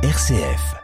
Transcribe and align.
RCF. 0.00 0.76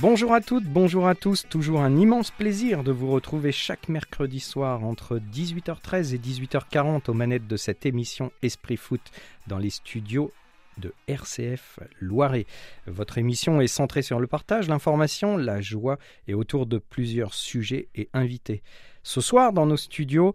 Bonjour 0.00 0.32
à 0.32 0.40
toutes, 0.40 0.64
bonjour 0.64 1.06
à 1.06 1.14
tous, 1.14 1.46
toujours 1.46 1.82
un 1.82 1.94
immense 1.98 2.30
plaisir 2.30 2.84
de 2.84 2.90
vous 2.90 3.10
retrouver 3.10 3.52
chaque 3.52 3.90
mercredi 3.90 4.40
soir 4.40 4.82
entre 4.82 5.18
18h13 5.18 6.14
et 6.14 6.18
18h40 6.18 7.10
aux 7.10 7.14
manettes 7.14 7.48
de 7.48 7.58
cette 7.58 7.84
émission 7.84 8.32
Esprit 8.40 8.78
Foot 8.78 9.02
dans 9.46 9.58
les 9.58 9.68
studios 9.68 10.32
de 10.78 10.92
RCF 11.08 11.80
Loiret. 12.00 12.46
Votre 12.86 13.18
émission 13.18 13.60
est 13.60 13.66
centrée 13.66 14.02
sur 14.02 14.20
le 14.20 14.26
partage, 14.26 14.68
l'information, 14.68 15.36
la 15.36 15.60
joie 15.60 15.98
et 16.28 16.34
autour 16.34 16.66
de 16.66 16.78
plusieurs 16.78 17.34
sujets 17.34 17.88
et 17.94 18.08
invités. 18.12 18.62
Ce 19.02 19.20
soir, 19.20 19.52
dans 19.52 19.66
nos 19.66 19.76
studios, 19.76 20.34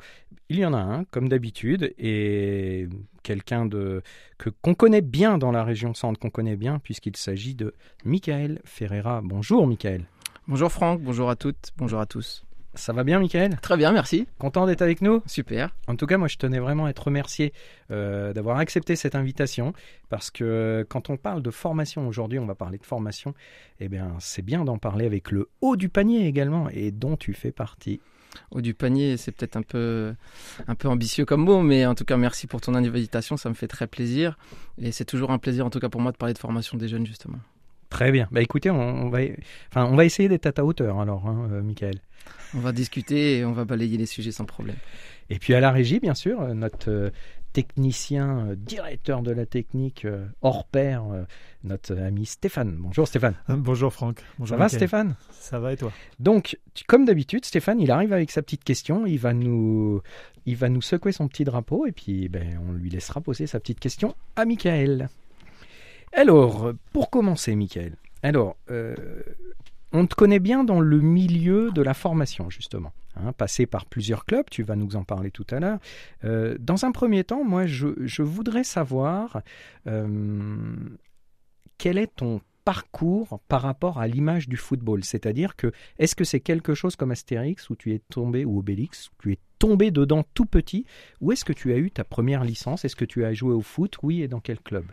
il 0.50 0.60
y 0.60 0.66
en 0.66 0.74
a 0.74 0.80
un, 0.80 1.04
comme 1.06 1.30
d'habitude, 1.30 1.94
et 1.98 2.88
quelqu'un 3.24 3.70
que 3.70 4.02
qu'on 4.62 4.76
connaît 4.76 5.02
bien 5.02 5.38
dans 5.38 5.52
la 5.52 5.64
région 5.64 5.94
centre, 5.94 6.20
qu'on 6.20 6.30
connaît 6.30 6.56
bien, 6.56 6.80
puisqu'il 6.80 7.16
s'agit 7.16 7.56
de 7.56 7.74
Michael 8.04 8.62
Ferreira. 8.66 9.22
Bonjour, 9.24 9.68
Michael. 9.68 10.06
Bonjour 10.48 10.72
Franck, 10.72 11.02
bonjour 11.02 11.30
à 11.30 11.36
toutes, 11.36 11.72
bonjour 11.78 12.00
à 12.00 12.06
tous. 12.06 12.46
Ça 12.76 12.94
va 12.94 13.04
bien, 13.04 13.20
Michael? 13.20 13.58
Très 13.62 13.78
bien, 13.78 13.92
merci. 13.92 14.28
Content 14.38 14.66
d'être 14.66 14.82
avec 14.82 15.02
nous? 15.02 15.24
Super. 15.26 15.74
En 15.88 15.96
tout 15.96 16.06
cas, 16.06 16.18
moi, 16.18 16.28
je 16.28 16.38
tenais 16.38 16.60
vraiment 16.60 16.86
à 16.86 16.90
être 16.90 17.04
remercié 17.04 17.54
euh, 17.90 18.34
d'avoir 18.34 18.58
accepté 18.58 18.96
cette 18.96 19.16
invitation, 19.16 19.74
parce 20.10 20.30
que 20.30 20.86
quand 20.90 21.10
on 21.10 21.18
parle 21.18 21.42
de 21.42 21.52
formation 21.52 22.08
aujourd'hui, 22.08 22.38
on 22.38 22.46
va 22.46 22.56
parler 22.56 22.78
de 22.78 22.86
formation, 22.86 23.34
eh 23.80 23.88
bien, 23.88 24.16
c'est 24.20 24.42
bien 24.42 24.66
d'en 24.66 24.78
parler 24.78 25.06
avec 25.06 25.32
le 25.32 25.50
haut 25.62 25.78
du 25.78 25.90
panier 25.90 26.28
également, 26.28 26.70
et 26.70 26.92
dont 26.92 27.16
tu 27.16 27.34
fais 27.34 27.52
partie. 27.52 28.02
Haut 28.52 28.62
du 28.62 28.74
panier, 28.74 29.16
c'est 29.16 29.32
peut-être 29.32 29.56
un 29.56 29.62
peu, 29.62 30.14
un 30.68 30.76
peu 30.76 30.90
ambitieux 30.90 31.24
comme 31.24 31.46
mot, 31.46 31.62
mais 31.62 31.86
en 31.86 31.96
tout 31.96 32.06
cas, 32.06 32.18
merci 32.18 32.46
pour 32.46 32.60
ton 32.60 32.76
invitation, 32.76 33.38
ça 33.38 33.48
me 33.48 33.56
fait 33.56 33.70
très 33.70 33.88
plaisir. 33.88 34.38
Et 34.78 34.92
c'est 34.92 35.06
toujours 35.06 35.32
un 35.32 35.38
plaisir, 35.38 35.66
en 35.66 35.70
tout 35.70 35.80
cas 35.80 35.90
pour 35.90 36.02
moi, 36.02 36.12
de 36.12 36.18
parler 36.18 36.34
de 36.34 36.40
formation 36.40 36.78
des 36.78 36.90
jeunes, 36.90 37.06
justement. 37.06 37.40
Très 37.96 38.12
bien. 38.12 38.28
Bah 38.30 38.42
écoutez, 38.42 38.70
on, 38.70 38.78
on 38.78 39.10
va, 39.10 39.20
enfin, 39.70 39.86
on 39.86 39.96
va 39.96 40.04
essayer 40.04 40.28
d'être 40.28 40.46
à 40.48 40.52
ta 40.52 40.66
hauteur 40.66 41.00
alors, 41.00 41.26
hein, 41.28 41.48
euh, 41.54 41.62
Michael. 41.62 42.02
On 42.54 42.60
va 42.60 42.74
discuter 42.74 43.38
et 43.38 43.46
on 43.46 43.54
va 43.54 43.64
balayer 43.64 43.98
les 43.98 44.06
sujets 44.06 44.34
sans 44.34 44.44
problème. 44.44 44.76
Et 45.30 45.40
puis 45.40 45.54
à 45.54 45.62
la 45.62 45.72
régie, 45.72 46.02
bien 46.02 46.14
sûr, 46.14 46.42
euh, 46.42 46.54
notre 46.54 46.92
euh, 46.92 47.10
technicien, 47.54 48.50
directeur 48.58 49.22
de 49.22 49.32
la 49.32 49.46
technique 49.46 50.06
hors 50.42 50.66
pair, 50.66 51.06
notre 51.64 51.96
ami 51.98 52.26
Stéphane. 52.26 52.76
Bonjour 52.78 53.08
Stéphane. 53.08 53.36
Bonjour 53.48 53.94
Franck. 53.94 54.18
Bonjour 54.38 54.58
Ça 54.58 54.64
va. 54.64 54.68
Stéphane? 54.68 55.16
Ça 55.32 55.58
va 55.62 55.72
et 55.72 55.78
toi? 55.78 55.94
Donc, 56.20 56.60
comme 56.88 57.06
d'habitude, 57.06 57.46
Stéphane, 57.46 57.80
il 57.80 57.92
arrive 57.92 58.12
avec 58.12 58.30
sa 58.30 58.42
petite 58.42 58.66
question, 58.66 59.06
il 59.06 59.20
va 59.20 59.34
nous, 59.34 60.02
il 60.46 60.58
va 60.58 60.68
nous 60.68 60.82
secouer 60.82 61.14
son 61.14 61.30
petit 61.30 61.46
drapeau 61.46 61.86
et 61.86 61.94
puis 61.94 62.28
ben, 62.28 62.60
on 62.68 62.74
lui 62.74 62.90
laissera 62.90 63.22
poser 63.22 63.48
sa 63.48 63.62
petite 63.62 63.80
question 63.80 64.16
à 64.36 64.44
Michael. 64.44 65.08
Alors, 66.16 66.72
pour 66.94 67.10
commencer, 67.10 67.56
Michael, 67.56 67.98
alors, 68.24 68.56
euh, 68.72 68.96
on 69.92 70.08
te 70.08 70.16
connaît 70.16 70.40
bien 70.40 70.64
dans 70.64 70.80
le 70.80 71.00
milieu 71.00 71.72
de 71.72 71.82
la 71.82 71.94
formation, 71.94 72.50
justement. 72.50 72.92
Hein, 73.18 73.34
passé 73.34 73.66
par 73.66 73.86
plusieurs 73.86 74.26
clubs, 74.26 74.46
tu 74.50 74.64
vas 74.64 74.76
nous 74.76 74.96
en 74.96 75.04
parler 75.04 75.30
tout 75.30 75.46
à 75.52 75.60
l'heure. 75.60 75.80
Euh, 76.24 76.58
dans 76.60 76.86
un 76.86 76.92
premier 76.92 77.24
temps, 77.24 77.44
moi, 77.44 77.66
je, 77.66 78.22
voudrais 78.22 78.64
savoir 78.64 79.42
euh, 79.88 80.76
quel 81.78 81.98
est 81.98 82.16
ton 82.16 82.42
parcours 82.64 83.40
par 83.48 83.62
rapport 83.62 84.00
à 84.00 84.08
l'image 84.08 84.50
du 84.50 84.58
football? 84.58 85.04
C'est-à-dire 85.04 85.56
que 85.56 85.72
est-ce 86.00 86.16
que 86.16 86.24
c'est 86.24 86.40
quelque 86.40 86.74
chose 86.74 86.96
comme 86.96 87.12
Astérix 87.12 87.70
où 87.70 87.76
tu 87.76 87.94
es 87.94 88.00
tombé 88.10 88.44
ou 88.44 88.60
Obélix, 88.60 89.10
où 89.10 89.12
tu 89.22 89.34
es 89.34 89.40
tombé 89.60 89.92
dedans 89.92 90.24
tout 90.34 90.46
petit, 90.46 90.86
ou 91.22 91.32
est-ce 91.32 91.46
que 91.46 91.54
tu 91.54 91.74
as 91.74 91.78
eu 91.78 91.92
ta 91.92 92.04
première 92.04 92.44
licence? 92.44 92.86
Est-ce 92.86 92.96
que 92.96 93.06
tu 93.06 93.24
as 93.24 93.34
joué 93.34 93.54
au 93.54 93.62
foot? 93.62 93.98
Oui, 94.02 94.24
et 94.24 94.28
dans 94.28 94.40
quel 94.40 94.60
club? 94.60 94.86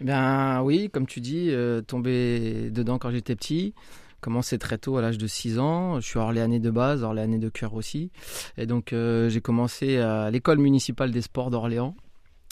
Bien, 0.00 0.62
oui, 0.62 0.90
comme 0.92 1.06
tu 1.06 1.20
dis, 1.20 1.48
euh, 1.50 1.80
tombé 1.80 2.70
dedans 2.70 2.98
quand 2.98 3.10
j'étais 3.10 3.36
petit. 3.36 3.74
Commencé 4.20 4.58
très 4.58 4.78
tôt, 4.78 4.96
à 4.96 5.02
l'âge 5.02 5.18
de 5.18 5.26
6 5.26 5.58
ans. 5.58 6.00
Je 6.00 6.06
suis 6.06 6.18
orléanais 6.18 6.58
de 6.58 6.70
base, 6.70 7.02
orléanais 7.02 7.38
de 7.38 7.48
cœur 7.50 7.74
aussi. 7.74 8.10
Et 8.56 8.66
donc, 8.66 8.92
euh, 8.92 9.28
j'ai 9.28 9.40
commencé 9.40 9.98
à 9.98 10.30
l'école 10.30 10.58
municipale 10.58 11.10
des 11.10 11.20
sports 11.20 11.50
d'Orléans, 11.50 11.94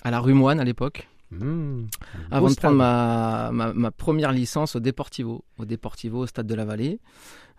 à 0.04 0.10
la 0.10 0.20
rue 0.20 0.34
Moine 0.34 0.60
à 0.60 0.64
l'époque. 0.64 1.08
Mmh, 1.30 1.86
Avant 2.30 2.50
de 2.50 2.54
prendre 2.54 2.76
ma, 2.76 3.48
ma, 3.52 3.72
ma 3.72 3.90
première 3.90 4.32
licence 4.32 4.76
au 4.76 4.80
Deportivo, 4.80 5.46
au 5.58 5.64
Deportivo, 5.64 6.18
au 6.18 6.26
Stade 6.26 6.46
de 6.46 6.54
la 6.54 6.66
Vallée. 6.66 7.00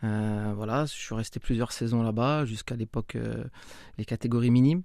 Euh, 0.04 0.54
voilà, 0.56 0.86
je 0.86 0.92
suis 0.92 1.16
resté 1.16 1.40
plusieurs 1.40 1.72
saisons 1.72 2.04
là-bas, 2.04 2.46
jusqu'à 2.46 2.76
l'époque 2.76 3.16
euh, 3.16 3.44
les 3.98 4.06
catégories 4.06 4.52
minimes. 4.52 4.84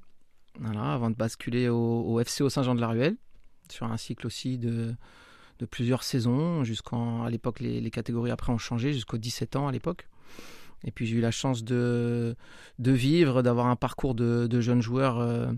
Voilà, 0.58 0.94
avant 0.94 1.10
de 1.10 1.16
basculer 1.16 1.68
au, 1.68 1.76
au 1.76 2.18
FC 2.20 2.42
au 2.42 2.48
Saint-Jean-de-la-Ruelle, 2.48 3.16
sur 3.72 3.86
un 3.86 3.96
cycle 3.96 4.26
aussi 4.26 4.58
de, 4.58 4.94
plusieurs 5.70 6.02
saisons, 6.02 6.64
jusqu'en 6.64 7.24
à 7.24 7.30
l'époque 7.30 7.60
les, 7.60 7.90
catégories 7.90 8.30
après 8.30 8.52
ont 8.52 8.58
changé, 8.58 8.92
jusqu'aux 8.92 9.18
17 9.18 9.56
ans 9.56 9.68
à 9.68 9.72
l'époque. 9.72 10.08
Et 10.84 10.92
puis 10.92 11.06
j'ai 11.06 11.16
eu 11.16 11.20
la 11.20 11.32
chance 11.32 11.64
de, 11.64 12.36
vivre, 12.78 13.42
d'avoir 13.42 13.66
un 13.66 13.76
parcours 13.76 14.14
de, 14.14 14.60
jeunes 14.60 14.82
joueurs 14.82 15.18
euh, 15.18 15.50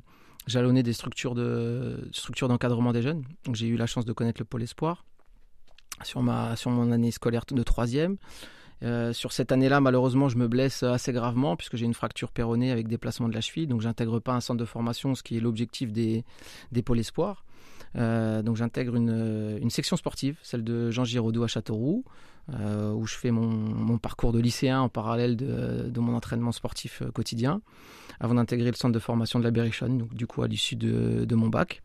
jalonné 0.46 0.82
des 0.82 0.94
structures 0.94 1.34
de 1.34 2.08
structures 2.12 2.48
d'encadrement 2.48 2.92
des 2.92 3.02
jeunes. 3.02 3.24
Donc 3.44 3.54
j'ai 3.54 3.66
eu 3.66 3.76
la 3.76 3.86
chance 3.86 4.04
de 4.04 4.12
connaître 4.12 4.40
le 4.40 4.46
pôle 4.46 4.62
espoir 4.62 5.04
sur 6.02 6.22
ma 6.22 6.54
mon 6.66 6.92
année 6.92 7.10
scolaire 7.10 7.44
de 7.50 7.62
troisième. 7.62 8.16
Euh, 8.82 9.12
sur 9.12 9.32
cette 9.32 9.52
année-là, 9.52 9.80
malheureusement, 9.80 10.28
je 10.28 10.38
me 10.38 10.48
blesse 10.48 10.82
assez 10.82 11.12
gravement 11.12 11.56
puisque 11.56 11.76
j'ai 11.76 11.84
une 11.84 11.94
fracture 11.94 12.30
péronée 12.30 12.70
avec 12.70 12.88
déplacement 12.88 13.28
de 13.28 13.34
la 13.34 13.40
cheville. 13.40 13.66
Donc, 13.66 13.80
j'intègre 13.80 14.20
pas 14.20 14.32
un 14.32 14.40
centre 14.40 14.58
de 14.58 14.64
formation, 14.64 15.14
ce 15.14 15.22
qui 15.22 15.36
est 15.36 15.40
l'objectif 15.40 15.92
des, 15.92 16.24
des 16.72 16.82
pôles 16.82 17.00
espoirs. 17.00 17.44
Euh, 17.96 18.42
donc, 18.42 18.56
j'intègre 18.56 18.96
une, 18.96 19.58
une 19.60 19.70
section 19.70 19.96
sportive, 19.96 20.38
celle 20.42 20.64
de 20.64 20.90
Jean 20.90 21.04
Giraudoux 21.04 21.42
à 21.42 21.48
Châteauroux, 21.48 22.04
euh, 22.58 22.92
où 22.92 23.06
je 23.06 23.14
fais 23.14 23.30
mon, 23.30 23.98
parcours 23.98 24.32
de 24.32 24.40
lycéen 24.40 24.80
en 24.80 24.88
parallèle 24.88 25.36
de, 25.36 26.00
mon 26.00 26.14
entraînement 26.16 26.52
sportif 26.52 27.02
euh, 27.02 27.10
quotidien, 27.10 27.60
avant 28.18 28.34
d'intégrer 28.34 28.70
le 28.70 28.76
centre 28.76 28.94
de 28.94 28.98
formation 28.98 29.38
de 29.38 29.44
la 29.44 29.50
Berrichonne, 29.50 29.98
donc 29.98 30.14
du 30.14 30.26
coup 30.26 30.42
à 30.42 30.48
l'issue 30.48 30.76
de, 30.76 31.34
mon 31.34 31.48
bac. 31.48 31.82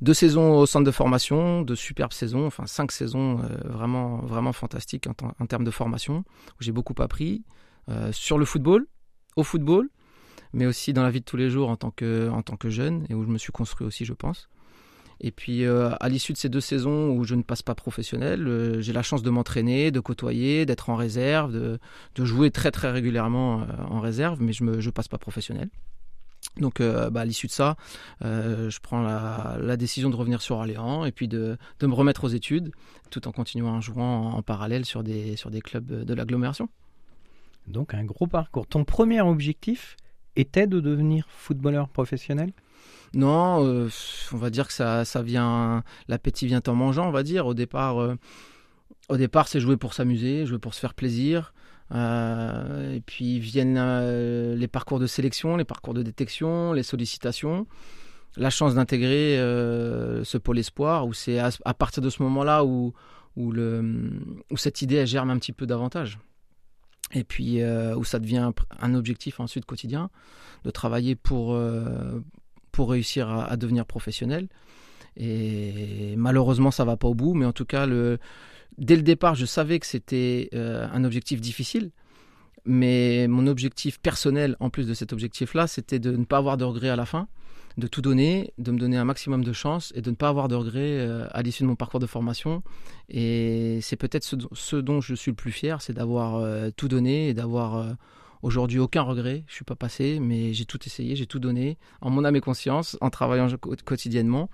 Deux 0.00 0.14
saisons 0.14 0.58
au 0.58 0.66
centre 0.66 0.84
de 0.84 0.90
formation, 0.90 1.62
de 1.62 1.74
superbes 1.74 2.12
saisons, 2.12 2.46
enfin 2.46 2.66
cinq 2.66 2.92
saisons 2.92 3.40
euh, 3.42 3.56
vraiment, 3.64 4.18
vraiment 4.18 4.52
fantastiques 4.52 5.06
en, 5.06 5.46
termes 5.46 5.64
de 5.64 5.70
formation, 5.70 6.18
où 6.18 6.62
j'ai 6.62 6.72
beaucoup 6.72 6.94
appris 7.00 7.44
euh, 7.88 8.10
sur 8.12 8.38
le 8.38 8.44
football, 8.44 8.86
au 9.36 9.42
football, 9.42 9.90
mais 10.52 10.66
aussi 10.66 10.92
dans 10.92 11.02
la 11.02 11.10
vie 11.10 11.20
de 11.20 11.24
tous 11.24 11.36
les 11.36 11.50
jours 11.50 11.68
en 11.68 11.76
tant 11.76 11.90
que 11.90 12.30
jeune, 12.68 13.06
et 13.10 13.14
où 13.14 13.22
je 13.22 13.28
me 13.28 13.38
suis 13.38 13.52
construit 13.52 13.86
aussi, 13.86 14.04
je 14.04 14.14
pense. 14.14 14.48
Et 15.20 15.30
puis 15.30 15.64
euh, 15.64 15.90
à 16.00 16.08
l'issue 16.08 16.32
de 16.32 16.38
ces 16.38 16.48
deux 16.48 16.60
saisons 16.60 17.10
où 17.10 17.24
je 17.24 17.34
ne 17.34 17.42
passe 17.42 17.62
pas 17.62 17.74
professionnel, 17.74 18.46
euh, 18.46 18.80
j'ai 18.80 18.92
la 18.92 19.02
chance 19.02 19.22
de 19.22 19.30
m'entraîner, 19.30 19.90
de 19.90 20.00
côtoyer, 20.00 20.66
d'être 20.66 20.90
en 20.90 20.96
réserve, 20.96 21.52
de, 21.52 21.78
jouer 22.24 22.50
très 22.50 22.70
très 22.70 22.90
régulièrement 22.90 23.62
euh, 23.62 23.64
en 23.88 24.00
réserve, 24.00 24.42
mais 24.42 24.52
je 24.52 24.64
ne 24.64 24.90
passe 24.90 25.08
pas 25.08 25.18
professionnel. 25.18 25.68
Donc 26.58 26.80
bah, 26.80 27.20
à 27.20 27.24
l'issue 27.24 27.48
de 27.48 27.52
ça, 27.52 27.76
je 28.22 28.78
prends 28.80 29.02
la, 29.02 29.76
décision 29.76 30.10
de 30.10 30.16
revenir 30.16 30.40
sur 30.40 30.56
Orléans 30.56 31.04
et 31.04 31.12
puis 31.12 31.28
de, 31.28 31.58
me 31.82 31.92
remettre 31.92 32.24
aux 32.24 32.28
études, 32.28 32.72
tout 33.10 33.26
en 33.28 33.32
continuant 33.32 33.76
à 33.76 33.80
jouer 33.80 34.02
en, 34.02 34.40
parallèle 34.42 34.84
sur 34.84 35.02
des 35.02 35.36
clubs 35.62 35.86
de 35.86 36.14
l'agglomération. 36.14 36.68
Donc 37.66 37.94
un 37.94 38.04
gros 38.04 38.26
parcours. 38.26 38.66
Ton 38.66 38.84
premier 38.84 39.20
objectif 39.20 39.96
était 40.36 40.66
de 40.66 40.80
devenir 40.80 41.26
footballeur 41.28 41.88
professionnel? 41.88 42.52
Non, 43.14 43.64
euh, 43.64 43.88
on 44.32 44.36
va 44.36 44.50
dire 44.50 44.66
que 44.66 44.72
ça, 44.72 45.04
ça 45.04 45.22
vient, 45.22 45.82
l'appétit 46.08 46.46
vient 46.46 46.62
en 46.66 46.74
mangeant, 46.74 47.08
on 47.08 47.12
va 47.12 47.22
dire. 47.22 47.46
Au 47.46 47.54
départ, 47.54 47.98
euh, 47.98 48.14
au 49.08 49.16
départ, 49.16 49.48
c'est 49.48 49.60
jouer 49.60 49.76
pour 49.76 49.94
s'amuser, 49.94 50.46
jouer 50.46 50.58
pour 50.58 50.74
se 50.74 50.80
faire 50.80 50.94
plaisir. 50.94 51.54
Euh, 51.94 52.94
et 52.94 53.00
puis 53.00 53.38
viennent 53.38 53.80
les 54.54 54.68
parcours 54.68 54.98
de 54.98 55.06
sélection, 55.06 55.56
les 55.56 55.64
parcours 55.64 55.94
de 55.94 56.02
détection, 56.02 56.72
les 56.72 56.82
sollicitations. 56.82 57.66
La 58.36 58.50
chance 58.50 58.74
d'intégrer 58.74 59.36
ce 59.38 60.36
pôle 60.36 60.58
espoir, 60.58 61.06
où 61.06 61.14
c'est 61.14 61.38
à, 61.38 61.74
partir 61.74 62.02
de 62.02 62.10
ce 62.10 62.22
moment-là 62.22 62.64
où, 62.64 62.92
où, 63.36 63.50
le, 63.50 64.10
où 64.50 64.58
cette 64.58 64.82
idée 64.82 65.06
germe 65.06 65.30
un 65.30 65.38
petit 65.38 65.52
peu 65.52 65.64
davantage. 65.64 66.18
Et 67.14 67.24
puis 67.24 67.64
où 67.64 68.04
ça 68.04 68.18
devient 68.18 68.50
un 68.80 68.94
objectif 68.94 69.40
ensuite 69.40 69.64
quotidien, 69.64 70.10
de 70.64 70.70
travailler 70.70 71.14
pour, 71.14 71.56
pour 72.76 72.90
réussir 72.90 73.30
à, 73.30 73.56
devenir 73.56 73.86
professionnel. 73.86 74.48
Et 75.16 76.14
malheureusement, 76.18 76.70
ça 76.70 76.84
va 76.84 76.98
pas 76.98 77.08
au 77.08 77.14
bout, 77.14 77.32
mais 77.32 77.46
en 77.46 77.52
tout 77.54 77.64
cas, 77.64 77.86
le, 77.86 78.18
dès 78.76 78.96
le 78.96 79.02
départ, 79.02 79.34
je 79.34 79.46
savais 79.46 79.78
que 79.78 79.86
c'était 79.86 80.50
euh, 80.52 80.86
un 80.92 81.02
objectif 81.04 81.40
difficile. 81.40 81.90
Mais 82.66 83.28
mon 83.28 83.46
objectif 83.46 83.98
personnel, 83.98 84.56
en 84.60 84.68
plus 84.68 84.86
de 84.86 84.92
cet 84.92 85.14
objectif-là, 85.14 85.66
c'était 85.66 85.98
de 85.98 86.14
ne 86.14 86.24
pas 86.24 86.36
avoir 86.36 86.58
de 86.58 86.64
regrets 86.64 86.90
à 86.90 86.96
la 86.96 87.06
fin, 87.06 87.28
de 87.78 87.86
tout 87.86 88.02
donner, 88.02 88.52
de 88.58 88.72
me 88.72 88.78
donner 88.78 88.98
un 88.98 89.06
maximum 89.06 89.42
de 89.42 89.54
chance 89.54 89.90
et 89.96 90.02
de 90.02 90.10
ne 90.10 90.16
pas 90.16 90.28
avoir 90.28 90.48
de 90.48 90.54
regrets 90.54 90.98
euh, 90.98 91.26
à 91.30 91.40
l'issue 91.40 91.62
de 91.62 91.68
mon 91.68 91.76
parcours 91.76 92.00
de 92.00 92.06
formation. 92.06 92.62
Et 93.08 93.78
c'est 93.80 93.96
peut-être 93.96 94.24
ce, 94.52 94.76
dont 94.76 95.00
je 95.00 95.14
suis 95.14 95.30
le 95.30 95.36
plus 95.36 95.52
fier, 95.52 95.80
c'est 95.80 95.94
d'avoir 95.94 96.34
euh, 96.34 96.68
tout 96.76 96.88
donné 96.88 97.30
et 97.30 97.32
d'avoir 97.32 97.96
aujourd'hui 98.46 98.78
aucun 98.78 99.02
regret. 99.02 99.44
Je 99.48 99.54
suis 99.54 99.64
pas 99.64 99.74
passé, 99.74 100.18
mais 100.20 100.54
j'ai 100.54 100.64
tout 100.64 100.78
essayé, 100.86 101.16
j'ai 101.16 101.26
tout 101.26 101.38
donné 101.38 101.76
en 102.00 102.10
mon 102.10 102.24
âme 102.24 102.36
et 102.36 102.40
conscience, 102.40 102.96
en 103.00 103.10
travaillant 103.10 103.48
quotidiennement, 103.84 104.48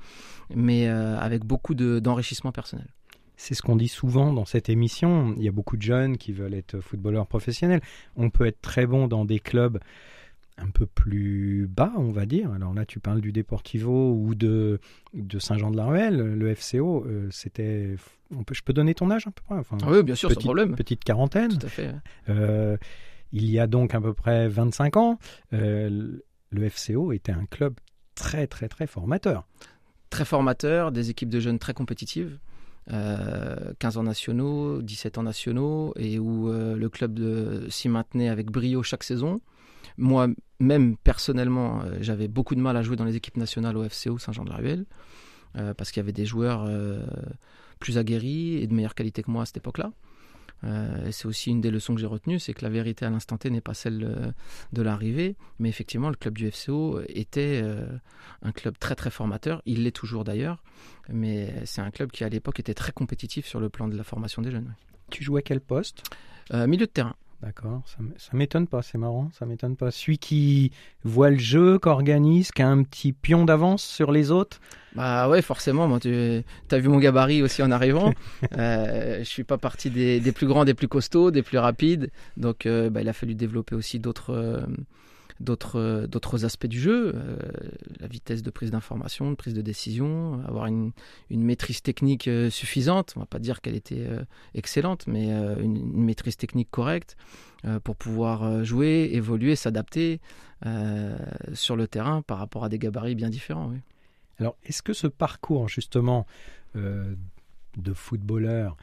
mais 0.55 0.89
avec 0.89 1.45
beaucoup 1.45 1.75
d'enrichissement 1.75 2.53
personnel. 2.53 2.89
C'est 3.37 3.55
ce 3.55 3.63
qu'on 3.63 3.77
dit 3.77 3.89
souvent 3.89 4.33
dans 4.33 4.45
cette 4.45 4.69
émission. 4.69 5.35
Il 5.37 5.43
y 5.43 5.49
a 5.49 5.53
beaucoup 5.53 5.77
de 5.77 5.83
jeunes 5.83 6.17
qui 6.17 6.33
veulent 6.33 6.55
être 6.55 6.81
footballeurs 6.81 7.27
professionnels. 7.27 7.81
On 8.17 8.31
peut 8.31 8.47
être 8.47 8.61
très 8.61 8.87
bon 8.87 9.09
dans 9.09 9.25
des 9.25 9.41
clubs 9.41 9.81
un 10.59 10.71
peu 10.71 10.87
plus 10.87 11.67
bas, 11.69 11.93
on 11.97 12.11
va 12.11 12.27
dire. 12.27 12.53
Alors 12.53 12.75
là, 12.75 12.85
tu 12.85 13.01
parles 13.01 13.21
du 13.21 13.33
Deportivo 13.33 14.15
ou 14.15 14.35
de, 14.35 14.81
de 15.15 15.39
Saint-Jean-de-la-Ruelle, 15.39 16.17
le 16.17 16.55
FCO. 16.55 17.05
Euh, 17.07 17.29
c'était, 17.31 17.97
je 18.31 18.63
peux 18.63 18.73
donner 18.73 18.95
ton 18.95 19.11
âge 19.11 19.27
à 19.27 19.31
peu 19.31 19.43
près 19.45 19.57
enfin, 19.57 19.77
Oui, 19.87 20.03
bien 20.03 20.15
sûr, 20.15 20.29
petite, 20.29 20.43
sans 20.43 20.47
problème. 20.47 20.77
Petite 20.77 21.05
quarantaine. 21.05 21.59
Tout 21.59 21.67
à 21.67 21.69
fait. 21.69 21.91
Euh, 22.29 22.77
il 23.33 23.51
y 23.51 23.59
a 23.59 23.67
donc 23.67 23.95
à 23.95 24.01
peu 24.01 24.15
près 24.15 24.49
25 24.49 24.97
ans, 24.97 25.19
euh, 25.53 26.19
le 26.51 26.69
FCO 26.69 27.13
était 27.13 27.33
un 27.33 27.47
club 27.47 27.75
très, 28.15 28.47
formateur. 28.87 29.47
Très 30.11 30.25
formateur, 30.25 30.93
des 30.93 31.11
équipes 31.11 31.31
de 31.31 31.41
jeunes 31.41 31.59
très 31.59 31.75
compétitives. 31.75 32.39
15 32.89 33.97
ans 33.97 34.03
nationaux, 34.03 34.83
17 34.83 35.17
ans 35.17 35.23
nationaux, 35.23 35.95
et 35.97 36.19
où 36.19 36.51
le 36.51 36.89
club 36.89 37.19
s'y 37.71 37.89
maintenait 37.89 38.29
avec 38.29 38.51
brio 38.51 38.83
chaque 38.83 39.05
saison. 39.05 39.41
Moi-même, 39.99 40.97
personnellement, 40.97 41.83
euh, 41.83 41.99
j'avais 42.01 42.29
beaucoup 42.29 42.55
de 42.55 42.61
mal 42.61 42.77
à 42.77 42.83
jouer 42.83 42.97
dans 42.97 43.05
les 43.05 43.17
équipes 43.17 43.37
nationales 43.37 43.77
au 43.77 43.89
FCO 43.89 44.19
Saint-Jean-de-la-Ruelle, 44.19 44.87
euh, 45.57 45.75
parce 45.75 45.91
qu'il 45.91 46.01
y 46.01 46.05
avait 46.05 46.13
des 46.13 46.25
joueurs 46.25 46.65
euh, 46.67 47.05
plus 47.79 47.99
aguerris 47.99 48.57
et 48.57 48.67
de 48.67 48.75
meilleure 48.75 48.95
qualité 48.95 49.23
que 49.23 49.31
moi 49.31 49.43
à 49.43 49.47
cette 49.47 49.59
époque-là. 49.59 49.93
C'est 51.11 51.27
aussi 51.27 51.51
une 51.51 51.61
des 51.61 51.71
leçons 51.71 51.95
que 51.95 52.01
j'ai 52.01 52.07
retenues, 52.07 52.39
c'est 52.39 52.55
que 52.55 52.65
la 52.65 52.71
vérité 52.71 53.05
à 53.05 53.11
l'instant 53.11 53.37
T 53.37 53.51
n'est 53.51 53.61
pas 53.61 53.75
celle 53.75 54.35
de 54.73 54.83
l'arrivée, 54.83 55.37
mais 55.59 55.69
effectivement 55.69 56.09
le 56.09 56.17
club 56.17 56.37
du 56.39 56.51
FCO 56.51 57.01
était 57.09 57.65
un 58.43 58.53
club 58.53 58.79
très 58.79 58.95
très 58.95 59.11
formateur, 59.11 59.63
il 59.67 59.83
l'est 59.85 59.91
toujours 59.93 60.25
d'ailleurs, 60.25 60.63
mais 61.09 61.53
c'est 61.65 61.81
un 61.81 61.91
club 61.91 62.11
qui 62.13 62.25
à 62.25 62.29
l'époque 62.29 62.61
était 62.61 62.75
très 62.75 62.93
compétitif 62.93 63.47
sur 63.47 63.61
le 63.61 63.69
plan 63.69 63.89
de 63.89 63.97
la 63.97 64.05
formation 64.05 64.43
des 64.43 64.51
jeunes. 64.51 64.75
Tu 65.11 65.25
jouais 65.25 65.43
quel 65.43 65.61
poste? 65.61 66.03
Milieu 66.53 66.87
de 66.87 66.93
terrain. 66.93 67.17
D'accord, 67.43 67.83
ça 67.87 68.31
m'étonne 68.35 68.69
pas, 68.69 68.83
c'est 68.83 68.99
marrant, 68.99 69.29
ça 69.33 69.47
m'étonne 69.47 69.75
pas. 69.75 69.91
Celui 69.91 70.19
qui 70.19 70.71
voit 71.03 71.29
le 71.29 71.39
jeu, 71.39 71.77
qu'organise, 71.77 72.53
qui 72.53 72.63
a 72.63 72.69
un 72.69 72.85
petit 72.85 73.13
pion 73.13 73.45
d'avance 73.45 73.83
sur 73.83 74.13
les 74.13 74.31
autres? 74.31 74.61
Bah 74.95 75.29
ouais, 75.29 75.43
forcément, 75.43 75.89
moi, 75.89 75.99
tu 75.99 76.45
as 76.71 76.79
vu 76.79 76.89
mon 76.89 76.99
gabarit 76.99 77.43
aussi 77.43 77.61
en 77.65 77.73
arrivant. 77.73 78.13
euh, 78.57 79.19
je 79.19 79.25
suis 79.25 79.43
pas 79.43 79.59
parti 79.59 79.91
des, 79.91 80.21
plus 80.33 80.47
grands, 80.47 80.65
des 80.65 80.75
plus 80.75 80.87
costauds, 80.87 81.33
des 81.33 81.43
plus 81.43 81.59
rapides, 81.59 82.13
donc 82.37 82.65
euh, 82.65 82.91
bah, 82.91 83.03
il 83.03 83.09
a 83.09 83.13
fallu 83.13 83.35
développer 83.35 83.75
aussi 83.75 83.99
d'autres... 83.99 84.33
Euh, 84.33 84.65
d'autres 85.43 86.07
d'autres 86.09 86.45
aspects 86.45 86.67
du 86.67 86.81
jeu, 86.81 87.13
euh, 87.15 87.37
la 88.01 88.07
vitesse 88.07 88.43
de 88.43 88.51
prise 88.51 88.71
d'information, 88.71 89.31
de 89.31 89.37
prise 89.37 89.55
de 89.55 89.61
décision, 89.61 90.41
avoir 90.47 90.67
une, 90.67 90.93
une 91.31 91.43
maîtrise 91.43 91.83
technique 91.83 92.29
euh, 92.29 92.49
suffisante. 92.49 93.13
On 93.17 93.21
va 93.21 93.27
pas 93.27 93.39
dire 93.39 93.61
qu'elle 93.61 93.75
était 93.75 94.07
euh, 94.07 94.23
excellente, 94.55 95.07
mais 95.07 95.31
une, 95.61 95.83
maîtrise 95.93 96.37
technique 96.37 96.71
correcte 96.71 97.17
pour 97.85 97.95
pouvoir 97.95 98.65
jouer, 98.65 99.11
évoluer, 99.13 99.55
s'adapter 99.55 100.21
sur 101.53 101.77
le 101.77 101.87
terrain 101.87 102.23
par 102.23 102.39
rapport 102.39 102.65
à 102.65 102.69
des 102.69 102.79
gabarits 102.79 103.15
bien 103.15 103.31
différents. 103.31 103.73
Alors, 104.39 104.57
est-ce 104.65 104.83
que 104.83 104.93
ce 104.93 105.07
parcours 105.07 105.69
justement 105.69 106.27
de 106.75 107.95
footballeur 107.95 108.77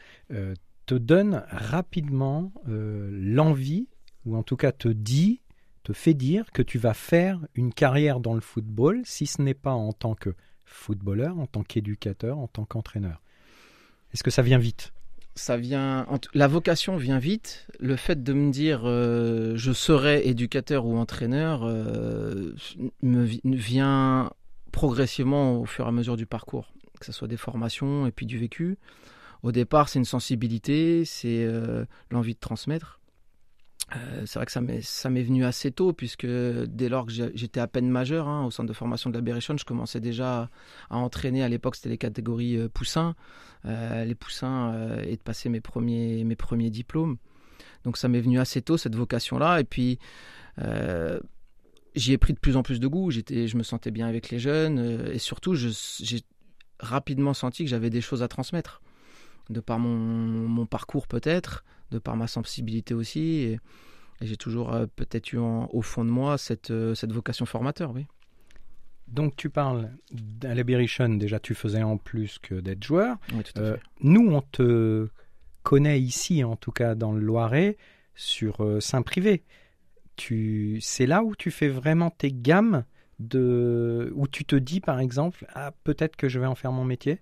te 0.86 0.96
donne 0.96 1.44
rapidement 1.50 2.54
l'envie, 2.68 3.88
ou 4.26 4.38
en 4.38 4.44
tout 4.44 4.56
cas 4.56 4.72
te 4.72 4.88
dit 4.88 5.42
te 5.90 5.94
fait 5.94 6.14
dire 6.14 6.52
que 6.52 6.62
tu 6.62 6.78
vas 6.78 6.94
faire 6.94 7.40
une 7.56 7.74
carrière 7.74 8.20
dans 8.20 8.36
le 8.36 8.42
football, 8.42 9.02
si 9.06 9.26
ce 9.26 9.42
n'est 9.42 9.56
pas 9.56 9.72
en 9.72 9.92
tant 9.92 10.14
que 10.14 10.36
footballeur, 10.64 11.40
en 11.40 11.48
tant 11.48 11.64
qu'éducateur, 11.64 12.38
en 12.38 12.48
tant 12.48 12.64
qu'entraîneur 12.64 13.24
Est-ce 14.14 14.22
que 14.22 14.30
ça 14.30 14.44
vient 14.44 14.60
vite? 14.60 14.94
Ça 15.34 15.58
vient, 15.58 16.06
la 16.36 16.48
vocation 16.48 16.96
vient 16.96 17.18
vite. 17.18 17.66
Le 17.80 17.96
fait 17.96 18.22
de 18.22 18.34
me 18.34 18.52
dire 18.52 18.82
euh, 18.84 19.54
je 19.56 19.72
serai 19.72 20.28
éducateur 20.28 20.86
ou 20.86 20.96
entraîneur 20.96 21.62
euh, 21.64 22.54
me 23.02 23.26
vient 23.56 24.32
progressivement 24.72 25.60
au 25.60 25.66
fur 25.66 25.86
et 25.86 25.88
à 25.88 25.92
mesure 25.92 26.18
du 26.18 26.28
parcours, 26.28 26.72
que 27.00 27.06
ce 27.08 27.12
soit 27.12 27.28
des 27.28 27.38
formations 27.38 28.06
et 28.06 28.12
puis 28.12 28.28
du 28.28 28.38
vécu. 28.38 28.78
Au 29.42 29.52
départ, 29.52 29.90
c'est 29.90 29.98
une 29.98 30.06
sensibilité, 30.06 31.04
c'est 31.04 31.44
euh, 31.46 31.86
l'envie 32.12 32.36
de 32.36 32.40
transmettre. 32.40 32.99
Euh, 33.96 34.24
c'est 34.26 34.38
vrai 34.38 34.46
que 34.46 34.52
ça 34.52 35.10
m'est 35.10 35.24
venu 35.24 35.46
assez 35.46 35.72
tôt, 35.72 35.94
puisque 35.94 36.28
dès 36.28 36.90
lors 36.90 37.06
que 37.06 37.12
j'étais 37.12 37.60
à 37.60 37.68
peine 37.68 37.90
majeur 37.90 38.28
hein, 38.28 38.46
au 38.46 38.52
centre 38.52 38.68
de 38.68 38.74
formation 38.74 39.10
de 39.10 39.20
la 39.20 39.40
je 39.40 39.66
commençais 39.66 40.00
déjà 40.00 40.50
à 40.90 40.98
entraîner. 40.98 41.44
À 41.44 41.50
l'époque, 41.50 41.76
c'était 41.76 41.90
les 41.90 41.98
catégories 41.98 42.58
euh, 42.58 42.70
poussins, 42.70 43.16
euh, 43.66 44.06
les 44.06 44.16
poussins, 44.16 45.00
et 45.04 45.16
de 45.16 45.22
passer 45.22 45.50
mes 45.50 45.62
premiers, 45.62 46.24
mes 46.24 46.36
premiers 46.36 46.70
diplômes. 46.70 47.18
Donc 47.84 47.98
ça 47.98 48.08
m'est 48.08 48.22
venu 48.22 48.40
assez 48.40 48.62
tôt, 48.62 48.78
cette 48.78 48.96
vocation-là. 48.96 49.60
Et 49.60 49.64
puis, 49.64 50.00
j'y 51.96 52.14
ai 52.14 52.18
pris 52.18 52.34
de 52.34 52.40
plus 52.40 52.58
en 52.58 52.64
plus 52.64 52.80
de 52.80 52.88
goût. 52.88 53.10
Je 53.12 53.58
me 53.58 53.64
sentais 53.64 53.92
bien 53.92 54.08
avec 54.08 54.30
les 54.30 54.40
jeunes. 54.40 55.08
et 55.12 55.20
surtout, 55.20 55.56
j'ai 55.56 56.22
rapidement 56.80 57.34
senti 57.34 57.64
que 57.64 57.70
j'avais 57.70 57.90
des 57.90 58.02
choses 58.02 58.24
à 58.24 58.28
transmettre. 58.28 58.82
De 59.50 59.62
par 59.62 59.80
mon, 59.80 59.98
mon 60.48 60.68
parcours 60.68 61.08
peut-être, 61.08 61.64
de 61.92 62.00
par 62.00 62.16
ma 62.16 62.28
sensibilité 62.28 62.94
aussi. 62.94 63.22
Et, 63.22 63.60
j'ai 64.22 64.36
toujours 64.36 64.74
euh, 64.74 64.86
peut-être 64.98 65.32
eu 65.32 65.38
au 65.38 65.82
fond 65.82 66.04
de 66.04 66.10
moi 66.10 66.38
cette, 66.38 66.72
euh, 66.72 66.94
cette 66.94 67.14
vocation 67.14 67.46
formateur, 67.46 67.94
oui. 67.96 68.06
Donc 69.08 69.36
tu 69.38 69.50
parles 69.50 69.92
à 70.44 70.54
la 70.54 70.64
déjà 70.64 71.40
tu 71.40 71.56
faisais 71.56 71.82
en 71.82 71.98
plus 71.98 72.38
que 72.38 72.56
d'être 72.56 72.84
joueur. 72.84 73.16
Oui, 73.34 73.44
tout 73.44 73.60
à 73.60 73.64
euh, 73.64 73.76
fait. 73.76 73.82
nous, 74.02 74.30
on 74.30 74.42
te 74.42 75.08
connaît 75.64 76.02
ici, 76.02 76.44
en 76.44 76.58
tout 76.58 76.72
cas 76.72 76.96
dans 76.96 77.14
le 77.14 77.22
Loiret, 77.22 77.78
sur 78.14 78.62
Saint-Privé. 78.82 79.44
Tu... 80.16 80.80
C'est 80.82 81.06
là 81.06 81.24
où 81.24 81.36
tu 81.36 81.50
fais 81.50 81.70
vraiment 81.70 82.10
tes 82.12 82.32
gammes, 82.32 82.84
de... 83.20 84.12
où 84.16 84.28
tu 84.28 84.44
te 84.44 84.58
dis 84.58 84.82
par 84.82 85.00
exemple, 85.00 85.46
ah, 85.56 85.72
peut-être 85.86 86.18
que 86.18 86.28
je 86.28 86.40
vais 86.40 86.46
en 86.46 86.56
faire 86.56 86.74
mon 86.74 86.84
métier? 86.84 87.20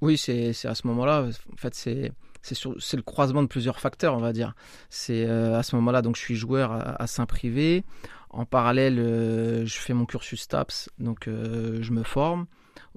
Oui, 0.00 0.16
c'est 0.16 0.50
à 0.64 0.74
ce 0.74 0.86
moment-là. 0.86 1.28
En 1.52 1.56
fait, 1.56 1.74
c'est 1.74 2.12
c'est 2.42 2.96
le 2.96 3.02
croisement 3.02 3.42
de 3.42 3.48
plusieurs 3.48 3.80
facteurs, 3.80 4.14
on 4.14 4.20
va 4.20 4.32
dire. 4.32 4.54
C'est 4.90 5.26
euh, 5.26 5.58
à 5.58 5.62
ce 5.62 5.76
moment-là, 5.76 6.02
donc 6.02 6.16
je 6.16 6.20
suis 6.20 6.36
joueur 6.36 6.72
à, 6.72 7.06
Saint-Privé. 7.06 7.84
En 8.30 8.44
parallèle, 8.44 8.98
euh, 8.98 9.64
je 9.64 9.78
fais 9.78 9.94
mon 9.94 10.04
cursus 10.04 10.48
TAPS, 10.48 10.90
donc 10.98 11.28
euh, 11.28 11.78
je 11.80 11.92
me 11.92 12.02
forme 12.02 12.46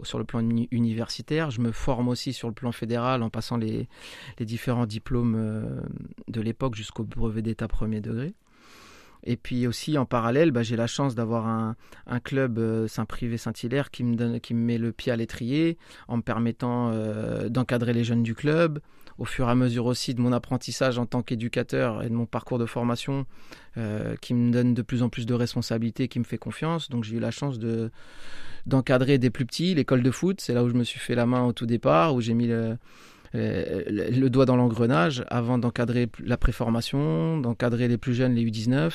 sur 0.04 0.20
le 0.20 0.26
plan 0.26 0.40
universitaire. 0.72 1.52
Je 1.52 1.62
me 1.62 1.72
forme 1.72 2.08
aussi 2.08 2.34
sur 2.34 2.48
le 2.48 2.54
plan 2.54 2.72
fédéral 2.72 3.24
en 3.24 3.30
passant 3.30 3.58
les, 3.58 3.88
différents 4.40 4.86
diplômes 4.86 5.82
de 6.28 6.42
l'époque 6.42 6.76
jusqu'au 6.76 7.04
brevet 7.04 7.42
d'état 7.42 7.68
premier 7.68 8.02
degré. 8.02 8.34
Et 9.24 9.38
puis 9.38 9.68
aussi 9.68 10.00
en 10.00 10.06
parallèle, 10.06 10.52
bah, 10.52 10.64
j'ai 10.64 10.76
la 10.76 10.88
chance 10.88 11.14
d'avoir 11.14 11.48
un, 11.48 11.76
club 12.24 12.88
Saint-Privé 12.88 13.38
Saint-Hilaire 13.38 13.92
qui 13.92 14.04
me 14.04 14.54
met 14.54 14.78
le 14.78 14.92
pied 14.92 15.12
à 15.12 15.16
l'étrier 15.16 15.78
en 16.08 16.18
me 16.18 16.22
permettant 16.22 16.92
d'encadrer 17.50 17.94
les 17.94 18.04
jeunes 18.04 18.24
du 18.24 18.34
club, 18.34 18.80
au 19.22 19.26
fur 19.26 19.48
et 19.48 19.52
à 19.52 19.56
mesure 19.56 19.86
aussi 19.86 20.16
de 20.16 20.20
mon 20.20 20.34
apprentissage 20.34 20.98
en 20.98 21.06
tant 21.06 21.22
qu'éducateur 21.22 22.02
et 22.02 22.10
de 22.10 22.14
mon 22.16 22.26
parcours 22.26 22.58
de 22.58 22.66
formation 22.66 23.28
euh, 23.78 24.16
qui 24.20 24.34
me 24.34 24.52
donne 24.52 24.74
de 24.74 24.82
plus 24.82 25.04
en 25.04 25.10
plus 25.10 25.28
de 25.28 25.36
responsabilités, 25.36 26.08
qui 26.08 26.18
me 26.18 26.24
fait 26.24 26.40
confiance. 26.40 26.90
Donc 26.90 27.04
j'ai 27.04 27.18
eu 27.18 27.20
la 27.20 27.30
chance 27.30 27.60
de 27.60 27.92
d'encadrer 28.66 29.20
des 29.20 29.30
plus 29.30 29.46
petits, 29.46 29.76
l'école 29.76 30.02
de 30.02 30.10
foot, 30.10 30.42
c'est 30.42 30.54
là 30.54 30.64
où 30.64 30.70
je 30.70 30.74
me 30.74 30.84
suis 30.84 31.00
fait 31.00 31.14
la 31.14 31.28
main 31.28 31.44
au 31.44 31.54
tout 31.54 31.68
départ, 31.68 32.16
où 32.16 32.22
j'ai 32.22 32.34
mis 32.34 32.48
le, 32.48 32.78
doigt 34.30 34.46
dans 34.46 34.56
l'engrenage 34.56 35.24
avant 35.30 35.60
d'encadrer 35.60 36.10
la 36.24 36.38
préformation, 36.38 37.40
d'encadrer 37.40 37.88
les 37.88 37.98
plus 37.98 38.16
jeunes, 38.16 38.34
les 38.34 38.44
U19 38.44 38.92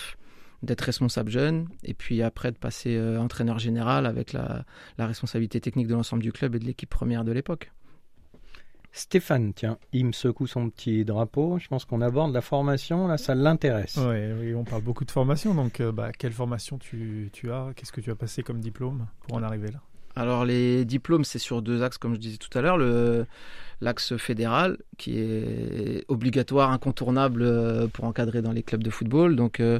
d'être 0.63 0.81
responsable 0.81 1.31
jeune 1.31 1.69
et 1.85 1.95
puis 1.95 2.23
après 2.23 2.51
de 2.51 2.57
passer 2.57 2.97
euh, 2.97 3.21
entraîneur 3.21 3.59
général 3.59 4.07
avec 4.07 4.33
la 4.33 4.65
responsabilité 4.99 5.61
technique 5.61 5.87
de 5.87 5.95
l'ensemble 5.95 6.23
du 6.23 6.33
club 6.33 6.57
et 6.57 6.59
de 6.59 6.65
l'équipe 6.65 6.91
première 6.91 7.25
de 7.25 7.31
l'époque. 7.31 7.71
Stéphane, 8.97 9.53
tiens, 9.53 9.77
il 9.93 10.07
me 10.07 10.13
secoue 10.13 10.47
son 10.47 10.71
petit 10.71 11.05
drapeau. 11.05 11.59
Je 11.59 11.69
pense 11.69 11.85
qu'on 11.85 12.01
aborde 12.01 12.33
la 12.33 12.41
formation, 12.41 13.07
là, 13.07 13.19
ça 13.19 13.35
l'intéresse. 13.35 13.99
Oui, 13.99 14.55
on 14.55 14.65
parle 14.65 14.81
beaucoup 14.81 15.05
de 15.05 15.11
formation. 15.11 15.55
Donc, 15.55 15.81
euh, 15.81 15.93
bah, 15.93 16.13
quelle 16.13 16.33
formation 16.33 16.79
tu, 16.79 17.31
as? 17.53 17.73
Qu'est-ce 17.77 17.93
que 17.93 18.01
tu 18.01 18.11
as 18.11 18.15
passé 18.15 18.43
comme 18.43 18.59
diplôme 18.59 19.07
pour 19.21 19.37
en 19.37 19.43
arriver 19.43 19.71
là? 19.71 19.83
Alors 20.19 20.47
les 20.47 20.87
diplômes, 20.87 21.25
c'est 21.25 21.39
sur 21.39 21.61
deux 21.61 21.83
axes, 21.83 21.99
comme 21.99 22.15
je 22.15 22.21
disais 22.21 22.39
tout 22.39 22.57
à 22.57 22.63
l'heure. 22.63 22.79
L'axe 23.83 24.17
fédéral, 24.17 24.79
qui 24.97 25.19
est 25.19 26.07
obligatoire, 26.09 26.71
incontournable 26.71 27.43
euh, 27.43 27.89
pour 27.89 28.07
encadrer 28.07 28.41
dans 28.41 28.53
les 28.53 28.63
clubs 28.63 28.83
de 28.83 28.89
football. 28.89 29.37
Donc 29.37 29.61
euh, 29.61 29.79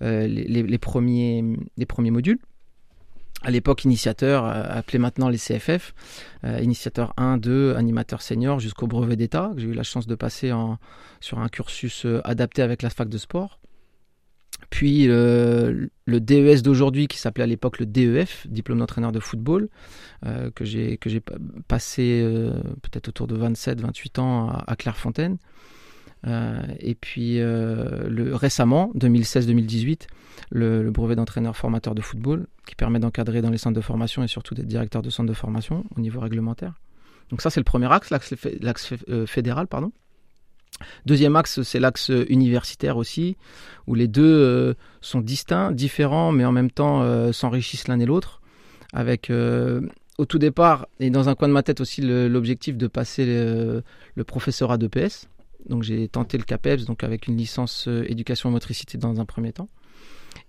les, 0.00 0.78
premiers, 0.78 1.44
les 1.76 1.86
premiers 1.86 2.10
modules. 2.10 2.40
À 3.42 3.50
l'époque 3.50 3.84
initiateur, 3.84 4.44
euh, 4.44 4.62
appelé 4.68 4.98
maintenant 4.98 5.28
les 5.28 5.38
CFF, 5.38 5.94
euh, 6.44 6.58
initiateur 6.60 7.12
1, 7.16 7.38
2, 7.38 7.74
animateur 7.76 8.22
senior 8.22 8.60
jusqu'au 8.60 8.86
brevet 8.86 9.16
d'État, 9.16 9.52
que 9.54 9.60
j'ai 9.60 9.68
eu 9.68 9.74
la 9.74 9.82
chance 9.82 10.06
de 10.06 10.14
passer 10.14 10.52
sur 11.20 11.38
un 11.38 11.48
cursus 11.48 12.06
euh, 12.06 12.20
adapté 12.24 12.62
avec 12.62 12.82
la 12.82 12.90
fac 12.90 13.08
de 13.08 13.18
sport. 13.18 13.60
Puis 14.70 15.06
le 15.06 15.90
DES 16.06 16.62
d'aujourd'hui 16.62 17.08
qui 17.08 17.18
s'appelait 17.18 17.44
à 17.44 17.46
l'époque 17.46 17.78
le 17.78 17.84
DEF, 17.84 18.46
diplôme 18.48 18.78
d'entraîneur 18.78 19.12
de 19.12 19.20
football, 19.20 19.68
que 20.54 20.64
j'ai 20.64 20.98
passé 21.68 22.26
peut-être 22.80 23.08
autour 23.08 23.26
de 23.26 23.36
27-28 23.36 24.18
ans 24.20 24.48
à 24.48 24.74
Clairefontaine. 24.76 25.36
Euh, 26.26 26.60
et 26.80 26.94
puis 26.94 27.40
euh, 27.40 28.34
récemment, 28.34 28.90
2016-2018, 28.96 30.06
le, 30.50 30.90
brevet 30.90 31.16
d'entraîneur 31.16 31.56
formateur 31.56 31.94
de 31.94 32.00
football 32.00 32.46
qui 32.66 32.74
permet 32.74 32.98
d'encadrer 32.98 33.42
dans 33.42 33.50
les 33.50 33.58
centres 33.58 33.76
de 33.76 33.80
formation 33.80 34.22
et 34.22 34.28
surtout 34.28 34.54
d'être 34.54 34.66
directeur 34.66 35.02
de 35.02 35.10
centre 35.10 35.28
de 35.28 35.34
formation 35.34 35.84
au 35.96 36.00
niveau 36.00 36.20
réglementaire. 36.20 36.74
Donc 37.30 37.42
ça 37.42 37.50
c'est 37.50 37.60
le 37.60 37.64
premier 37.64 37.92
axe, 37.92 38.10
l'axe 38.10 38.94
euh, 39.08 39.26
fédéral, 39.26 39.66
pardon. 39.66 39.92
Deuxième 41.06 41.36
axe, 41.36 41.62
c'est 41.62 41.80
l'axe 41.80 42.10
universitaire 42.28 42.98
aussi, 42.98 43.36
où 43.86 43.94
les 43.94 44.08
deux 44.08 44.74
sont 45.00 45.22
distincts, 45.22 45.72
différents, 45.72 46.32
mais 46.32 46.44
en 46.44 46.52
même 46.52 46.70
temps 46.70 47.32
s'enrichissent 47.32 47.88
l'un 47.88 47.98
et 47.98 48.04
l'autre. 48.04 48.42
Avec 48.92 49.30
au 49.30 50.24
tout 50.26 50.38
départ, 50.38 50.86
et 51.00 51.08
dans 51.08 51.30
un 51.30 51.34
coin 51.34 51.48
de 51.48 51.54
ma 51.54 51.62
tête 51.62 51.80
aussi, 51.80 52.02
l'objectif 52.02 52.76
de 52.76 52.88
passer 52.88 53.24
le, 53.24 53.84
le 54.16 54.24
professorat 54.24 54.76
d'EPS, 54.76 55.28
donc 55.68 55.82
j'ai 55.82 56.08
tenté 56.08 56.38
le 56.38 56.44
CAPEPS, 56.44 56.84
donc 56.84 57.04
avec 57.04 57.26
une 57.26 57.36
licence 57.36 57.88
euh, 57.88 58.04
éducation 58.10 58.50
motricité 58.50 58.98
dans 58.98 59.20
un 59.20 59.24
premier 59.24 59.52
temps. 59.52 59.68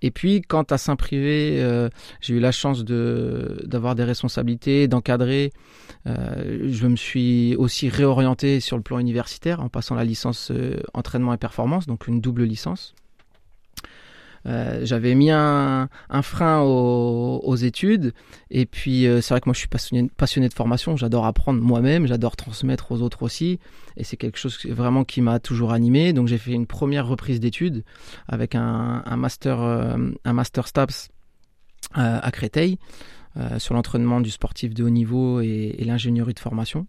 Et 0.01 0.11
puis, 0.11 0.41
quant 0.41 0.63
à 0.63 0.77
Saint-Privé, 0.77 1.59
euh, 1.59 1.89
j'ai 2.21 2.35
eu 2.35 2.39
la 2.39 2.51
chance 2.51 2.83
de, 2.83 3.63
d'avoir 3.65 3.95
des 3.95 4.03
responsabilités, 4.03 4.87
d'encadrer. 4.87 5.53
Euh, 6.05 6.67
je 6.69 6.87
me 6.87 6.95
suis 6.95 7.55
aussi 7.55 7.89
réorienté 7.89 8.59
sur 8.59 8.75
le 8.75 8.83
plan 8.83 8.99
universitaire 8.99 9.61
en 9.61 9.69
passant 9.69 9.95
la 9.95 10.03
licence 10.03 10.51
entraînement 10.93 11.33
et 11.33 11.37
performance, 11.37 11.87
donc 11.87 12.07
une 12.07 12.21
double 12.21 12.43
licence. 12.43 12.93
Euh, 14.47 14.81
j'avais 14.83 15.13
mis 15.15 15.29
un, 15.31 15.89
frein 16.21 16.61
aux, 16.61 17.55
études. 17.55 18.13
Et 18.49 18.65
puis, 18.65 19.05
euh, 19.05 19.21
c'est 19.21 19.33
vrai 19.33 19.41
que 19.41 19.49
moi, 19.49 19.53
je 19.53 19.59
suis 19.59 19.67
passionné, 19.67 20.09
passionné 20.15 20.47
de 20.47 20.53
formation. 20.53 20.95
J'adore 20.95 21.25
apprendre 21.25 21.61
moi-même. 21.61 22.07
J'adore 22.07 22.35
transmettre 22.35 22.91
aux 22.91 23.01
autres 23.01 23.23
aussi. 23.23 23.59
Et 23.97 24.03
c'est 24.03 24.17
quelque 24.17 24.37
chose 24.37 24.57
vraiment 24.65 25.03
qui 25.03 25.21
m'a 25.21 25.39
toujours 25.39 25.73
animé. 25.73 26.13
Donc, 26.13 26.27
j'ai 26.27 26.37
fait 26.37 26.51
une 26.51 26.67
première 26.67 27.07
reprise 27.07 27.39
d'études 27.39 27.83
avec 28.27 28.55
un, 28.55 29.03
master, 29.17 29.59
un 29.59 30.33
master 30.33 30.63
euh, 30.63 30.67
STAPS 30.67 31.09
à 31.93 32.31
Créteil 32.31 32.77
sur 33.59 33.75
l'entraînement 33.75 34.19
du 34.19 34.31
sportif 34.31 34.73
de 34.73 34.83
haut 34.83 34.89
niveau 34.89 35.41
et, 35.41 35.75
et 35.77 35.85
l'ingénierie 35.85 36.33
de 36.33 36.39
formation. 36.39 36.87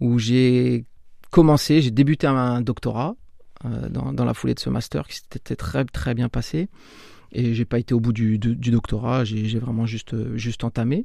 Où 0.00 0.18
j'ai 0.18 0.84
commencé, 1.30 1.80
j'ai 1.80 1.92
débuté 1.92 2.26
un 2.26 2.60
doctorat 2.60 3.14
euh, 3.64 3.88
dans, 3.88 4.24
la 4.24 4.34
foulée 4.34 4.54
de 4.54 4.60
ce 4.60 4.70
master 4.70 5.06
qui 5.06 5.16
s'était 5.16 5.56
très 5.56 5.84
très 5.84 6.14
bien 6.14 6.28
passé. 6.28 6.68
Et 7.32 7.54
j'ai 7.54 7.64
pas 7.64 7.78
été 7.78 7.94
au 7.94 8.00
bout 8.00 8.12
du, 8.12 8.38
doctorat, 8.38 9.24
j'ai 9.24 9.58
vraiment 9.58 9.86
juste, 9.86 10.14
juste 10.36 10.62
entamé. 10.62 11.04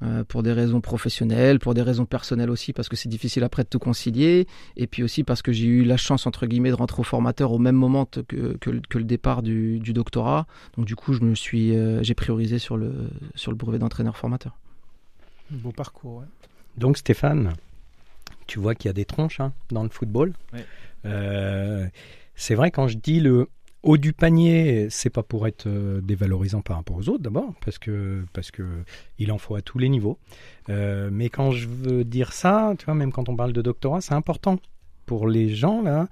Euh, 0.00 0.22
pour 0.22 0.44
des 0.44 0.52
raisons 0.52 0.80
professionnelles, 0.80 1.58
pour 1.58 1.74
des 1.74 1.82
raisons 1.82 2.06
personnelles 2.06 2.50
aussi, 2.50 2.72
parce 2.72 2.88
que 2.88 2.94
c'est 2.94 3.08
difficile 3.08 3.42
après 3.42 3.64
de 3.64 3.68
tout 3.68 3.80
concilier, 3.80 4.46
et 4.76 4.86
puis 4.86 5.02
aussi 5.02 5.24
parce 5.24 5.42
que 5.42 5.50
j'ai 5.50 5.66
eu 5.66 5.82
la 5.82 5.96
chance, 5.96 6.24
entre 6.28 6.46
guillemets, 6.46 6.70
de 6.70 6.76
rentrer 6.76 7.00
au 7.00 7.04
formateur 7.04 7.50
au 7.50 7.58
même 7.58 7.74
moment 7.74 8.06
que, 8.06 8.20
que, 8.20 8.70
le 8.70 9.04
départ 9.04 9.42
du, 9.42 9.80
doctorat. 9.80 10.46
Donc 10.76 10.86
du 10.86 10.94
coup, 10.94 11.14
je 11.14 11.22
me 11.22 11.34
suis, 11.34 11.76
euh, 11.76 12.00
j'ai 12.04 12.14
priorisé 12.14 12.60
sur 12.60 12.76
le, 12.76 13.10
sur 13.34 13.50
le 13.50 13.56
brevet 13.56 13.80
d'entraîneur 13.80 14.16
formateur. 14.16 14.56
Beau 15.50 15.72
parcours, 15.72 16.22
Donc 16.76 16.96
Stéphane, 16.96 17.54
tu 18.48 18.58
vois 18.58 18.74
qu'il 18.74 18.88
y 18.88 18.90
a 18.90 18.94
des 18.94 19.04
tronches 19.04 19.38
hein, 19.38 19.52
dans 19.70 19.84
le 19.84 19.90
football. 19.90 20.32
Euh, 21.04 21.86
c'est 22.34 22.56
vrai 22.56 22.72
quand 22.72 22.88
je 22.88 22.96
dis 22.96 23.20
le 23.20 23.46
haut 23.84 23.98
du 23.98 24.12
panier, 24.12 24.88
c'est 24.90 25.10
pas 25.10 25.22
pour 25.22 25.46
être 25.46 25.68
euh, 25.68 26.00
dévalorisant 26.00 26.62
par 26.62 26.76
rapport 26.76 26.96
aux 26.96 27.08
autres 27.08 27.22
d'abord, 27.22 27.54
parce 27.64 27.78
que 27.78 28.24
parce 28.32 28.50
que 28.50 28.64
il 29.18 29.30
en 29.30 29.38
faut 29.38 29.54
à 29.54 29.62
tous 29.62 29.78
les 29.78 29.88
niveaux. 29.88 30.18
Euh, 30.68 31.10
mais 31.12 31.28
quand 31.28 31.52
je 31.52 31.68
veux 31.68 32.02
dire 32.02 32.32
ça, 32.32 32.74
tu 32.76 32.86
vois, 32.86 32.94
même 32.94 33.12
quand 33.12 33.28
on 33.28 33.36
parle 33.36 33.52
de 33.52 33.62
doctorat, 33.62 34.00
c'est 34.00 34.14
important 34.14 34.58
pour 35.06 35.28
les 35.28 35.54
gens 35.54 35.82
là, 35.82 36.08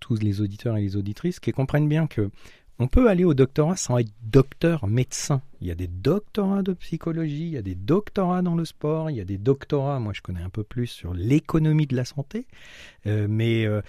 tous 0.00 0.16
les 0.16 0.40
auditeurs 0.40 0.76
et 0.76 0.80
les 0.80 0.96
auditrices, 0.96 1.38
qui 1.38 1.52
comprennent 1.52 1.88
bien 1.88 2.06
que 2.06 2.30
on 2.78 2.88
peut 2.88 3.08
aller 3.08 3.24
au 3.24 3.34
doctorat 3.34 3.76
sans 3.76 3.98
être 3.98 4.10
docteur 4.22 4.86
médecin. 4.86 5.40
Il 5.60 5.66
y 5.66 5.70
a 5.70 5.74
des 5.74 5.86
doctorats 5.86 6.62
de 6.62 6.74
psychologie, 6.74 7.46
il 7.46 7.52
y 7.52 7.56
a 7.56 7.62
des 7.62 7.74
doctorats 7.74 8.42
dans 8.42 8.54
le 8.54 8.64
sport, 8.64 9.10
il 9.10 9.16
y 9.16 9.20
a 9.20 9.24
des 9.24 9.38
doctorats, 9.38 9.98
moi 9.98 10.12
je 10.14 10.20
connais 10.20 10.42
un 10.42 10.50
peu 10.50 10.62
plus 10.62 10.86
sur 10.86 11.14
l'économie 11.14 11.86
de 11.86 11.96
la 11.96 12.04
santé, 12.04 12.46
euh, 13.06 13.26
mais 13.28 13.64
euh, 13.64 13.80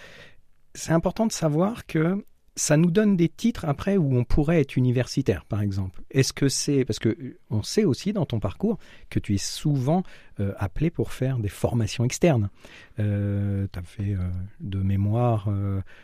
c'est 0.74 0.94
important 0.94 1.27
de 1.27 1.32
savoir 1.32 1.86
que 1.86 2.24
ça 2.56 2.75
nous 2.75 2.89
donne 2.89 3.15
des 3.17 3.29
titres 3.29 3.65
après 3.65 3.98
où 3.98 4.17
on 4.17 4.24
pourrait 4.24 4.62
être 4.62 4.77
universitaire, 4.77 5.46
par 5.46 5.62
exemple. 5.62 6.01
Est-ce 6.10 6.34
que 6.34 6.50
c'est 6.50 6.86
parce 6.86 6.98
que 6.98 7.10
euh, 7.10 7.38
on 7.51 7.62
sait 7.62 7.84
aussi 7.84 8.13
dans 8.13 8.25
ton 8.25 8.39
parcours 8.39 8.79
que 9.10 9.20
tu 9.20 9.36
es 9.36 9.39
souvent 9.39 10.03
appelé 10.58 10.91
pour 10.91 11.13
faire 11.13 11.39
des 11.39 11.50
formations 11.50 12.06
externes. 12.06 12.50
tu 12.98 13.01
as 13.03 13.82
fait 13.84 14.15
de 14.60 14.77
mémoire 14.77 15.50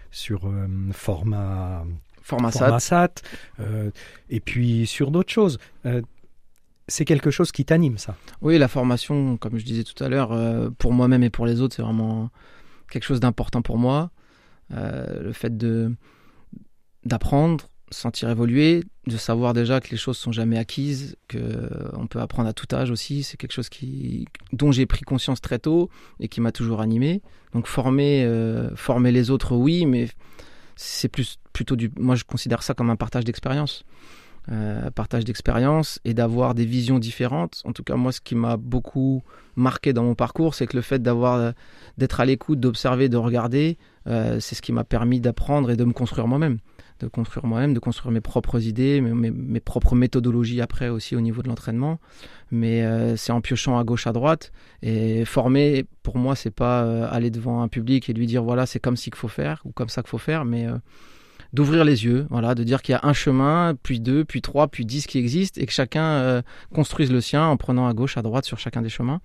sur 0.10 0.52
format 0.92 1.86
format, 2.24 2.52
SAT. 2.80 3.22
Euh, 3.60 3.92
et 4.30 4.40
puis 4.40 4.88
sur 4.88 5.12
d'autres 5.12 5.32
choses. 5.32 5.60
Euh, 5.86 6.02
c'est 6.88 7.06
quelque 7.06 7.32
chose 7.32 7.52
qui 7.52 7.64
t'anime, 7.64 7.98
ça 7.98 8.18
Oui, 8.42 8.58
la 8.58 8.68
formation, 8.68 9.38
comme 9.38 9.58
je 9.58 9.64
disais 9.64 9.84
tout 9.84 10.02
à 10.04 10.10
l'heure, 10.10 10.34
euh, 10.34 10.70
pour 10.78 10.92
moi-même 10.92 11.24
et 11.24 11.30
pour 11.30 11.46
les 11.46 11.62
autres, 11.62 11.76
c'est 11.76 11.82
vraiment 11.82 12.30
quelque 12.90 13.06
chose 13.06 13.20
d'important 13.20 13.62
pour 13.62 13.78
moi. 13.78 14.12
le 14.70 15.32
fait 15.34 15.56
de 15.56 15.96
d'apprendre, 17.06 17.66
sentir 17.90 18.30
évoluer, 18.30 18.84
de 19.08 19.18
savoir 19.18 19.54
déjà 19.54 19.82
que 19.82 19.92
les 19.92 19.98
choses 19.98 20.18
sont 20.18 20.32
jamais 20.32 20.58
acquises, 20.58 21.18
que 21.28 21.70
on 21.94 22.08
peut 22.08 22.20
apprendre 22.20 22.50
à 22.50 22.54
tout 22.54 22.74
âge 22.74 22.92
aussi, 22.92 23.24
c'est 23.24 23.38
quelque 23.38 23.52
chose 23.52 23.70
qui 23.70 24.26
dont 24.52 24.72
j'ai 24.72 24.86
pris 24.86 25.02
conscience 25.02 25.42
très 25.42 25.60
tôt 25.60 25.90
et 26.20 26.28
qui 26.28 26.42
m'a 26.42 26.52
toujours 26.52 26.82
animé. 26.82 27.22
Donc 27.54 27.68
former 27.68 28.28
former 28.76 29.12
les 29.12 29.30
autres 29.32 29.56
oui, 29.56 29.86
mais 29.86 30.08
c'est 30.76 31.08
plus 31.08 31.38
plutôt 31.54 31.76
du. 31.76 31.92
Moi, 31.98 32.16
je 32.16 32.24
considère 32.24 32.64
ça 32.64 32.74
comme 32.74 32.90
un 32.90 32.96
partage 32.96 33.26
d'expérience. 33.26 33.86
Euh, 34.52 34.92
partage 34.92 35.24
d'expérience 35.24 36.02
et 36.04 36.14
d'avoir 36.14 36.54
des 36.54 36.66
visions 36.66 37.00
différentes. 37.00 37.62
En 37.64 37.72
tout 37.72 37.84
cas, 37.84 37.96
moi, 37.96 38.12
ce 38.12 38.20
qui 38.20 38.36
m'a 38.36 38.58
beaucoup 38.58 39.24
marqué 39.56 39.94
dans 39.94 40.04
mon 40.04 40.16
parcours, 40.16 40.54
c'est 40.54 40.68
que 40.68 40.76
le 40.76 40.82
fait 40.82 41.02
d'avoir, 41.02 41.54
d'être 41.98 42.20
à 42.20 42.26
l'écoute, 42.26 42.60
d'observer, 42.60 43.08
de 43.08 43.16
regarder, 43.16 43.78
euh, 44.08 44.42
c'est 44.42 44.56
ce 44.56 44.62
qui 44.62 44.74
m'a 44.74 44.84
permis 44.84 45.22
d'apprendre 45.22 45.72
et 45.72 45.78
de 45.78 45.86
me 45.86 45.94
construire 45.94 46.28
moi-même, 46.28 46.58
de 47.04 47.08
construire 47.08 47.46
moi-même, 47.46 47.74
de 47.74 47.80
construire 47.80 48.12
mes 48.12 48.22
propres 48.22 48.64
idées, 48.64 49.02
mes, 49.02 49.32
mes, 49.32 49.60
propres 49.60 49.96
méthodologies 49.96 50.62
après 50.62 50.90
aussi 50.90 51.16
au 51.16 51.22
niveau 51.22 51.42
de 51.42 51.48
l'entraînement. 51.48 52.00
Mais 52.52 52.84
euh, 52.84 53.16
c'est 53.16 53.32
en 53.32 53.42
piochant 53.42 53.78
à 53.78 53.84
gauche, 53.84 54.08
à 54.08 54.14
droite 54.14 54.52
et 54.82 55.26
former. 55.26 55.86
Pour 56.02 56.18
moi, 56.18 56.36
c'est 56.36 56.52
pas 56.52 57.08
aller 57.08 57.30
devant 57.30 57.62
un 57.62 57.68
public 57.68 58.10
et 58.10 58.14
lui 58.14 58.28
dire 58.28 58.44
voilà, 58.44 58.66
c'est 58.66 58.80
comme 58.80 58.98
ça 58.98 59.04
qu'il 59.04 59.16
faut 59.16 59.28
faire 59.28 59.62
ou 59.66 59.72
comme 59.72 59.90
ça 59.90 60.02
qu'il 60.02 60.10
faut 60.10 60.18
faire, 60.18 60.46
mais 60.46 60.68
d'ouvrir 61.54 61.86
les 61.86 62.04
yeux, 62.04 62.26
voilà, 62.30 62.56
de 62.56 62.64
dire 62.64 62.82
qu'il 62.82 62.94
y 62.94 62.96
a 62.96 63.02
un 63.04 63.14
chemin, 63.14 63.76
puis 63.82 64.00
deux, 64.00 64.26
puis 64.26 64.42
trois, 64.42 64.68
puis 64.68 64.86
dix 64.86 65.06
qui 65.06 65.20
existent 65.20 65.62
et 65.62 65.66
que 65.68 65.72
chacun 65.72 66.04
euh, 66.04 66.42
construise 66.74 67.12
le 67.12 67.22
sien 67.22 67.46
en 67.46 67.58
prenant 67.58 67.88
à 67.88 67.94
gauche, 67.94 68.18
à 68.18 68.24
droite 68.24 68.46
sur 68.46 68.58
chacun 68.58 68.82
des 68.82 68.90
chemins. 68.90 69.22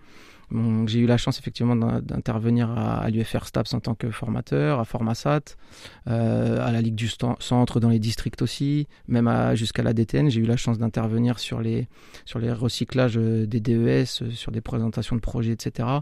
J'ai 0.87 1.01
eu 1.01 1.07
la 1.07 1.19
chance 1.19 1.39
effectivement 1.39 1.77
d'intervenir 1.77 2.71
à, 2.71 3.09
l'UFR 3.11 3.47
STAPS 3.47 3.75
en 3.75 3.81
tant 3.81 3.95
que 3.95 4.11
formateur, 4.11 4.81
à 4.81 4.85
Formasat, 4.85 5.41
euh, 6.09 6.67
à 6.67 6.73
la 6.73 6.81
Ligue 6.81 6.95
du 6.95 7.09
Centre 7.09 7.81
dans 7.81 7.91
les 7.91 7.99
districts 7.99 8.41
aussi, 8.43 8.87
même 9.09 9.31
jusqu'à 9.55 9.83
la 9.83 9.93
DTN. 9.93 10.31
J'ai 10.31 10.41
eu 10.41 10.47
la 10.47 10.57
chance 10.57 10.79
d'intervenir 10.79 11.39
sur 11.39 11.61
les, 11.61 11.87
sur 12.25 12.39
les 12.39 12.53
recyclages 12.53 13.19
euh, 13.19 13.47
des 13.47 13.61
DES, 13.61 14.07
sur 14.07 14.53
des 14.53 14.61
présentations 14.61 15.17
de 15.17 15.21
projets, 15.21 15.53
etc 15.53 16.01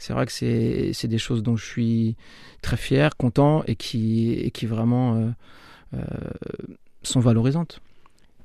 c'est 0.00 0.14
vrai 0.14 0.26
que 0.26 0.32
c'est 0.32 1.08
des 1.08 1.18
choses 1.18 1.42
dont 1.42 1.56
je 1.56 1.64
suis 1.64 2.16
très 2.62 2.78
fier, 2.78 3.16
content 3.16 3.62
et 3.66 3.76
qui, 3.76 4.32
et 4.32 4.50
qui 4.50 4.64
vraiment 4.64 5.14
euh, 5.14 5.30
euh, 5.94 6.00
sont 7.02 7.20
valorisantes. 7.20 7.80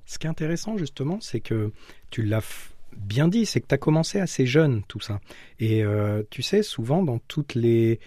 Ce 0.05 0.19
qui 0.19 0.27
est 0.27 0.29
intéressant 0.29 0.77
justement, 0.77 1.19
c'est 1.21 1.39
que 1.39 1.71
tu 2.09 2.23
l'as 2.23 2.43
bien 2.97 3.27
dit, 3.27 3.45
c'est 3.45 3.61
que 3.61 3.67
tu 3.67 3.75
as 3.75 3.77
commencé 3.77 4.19
assez 4.19 4.45
jeune 4.45 4.83
tout 4.87 4.99
ça. 4.99 5.19
Et 5.59 5.83
euh, 5.83 6.23
tu 6.29 6.41
sais, 6.41 6.63
souvent 6.63 7.03
dans 7.03 7.19
toutes 7.19 7.55
les 7.55 7.99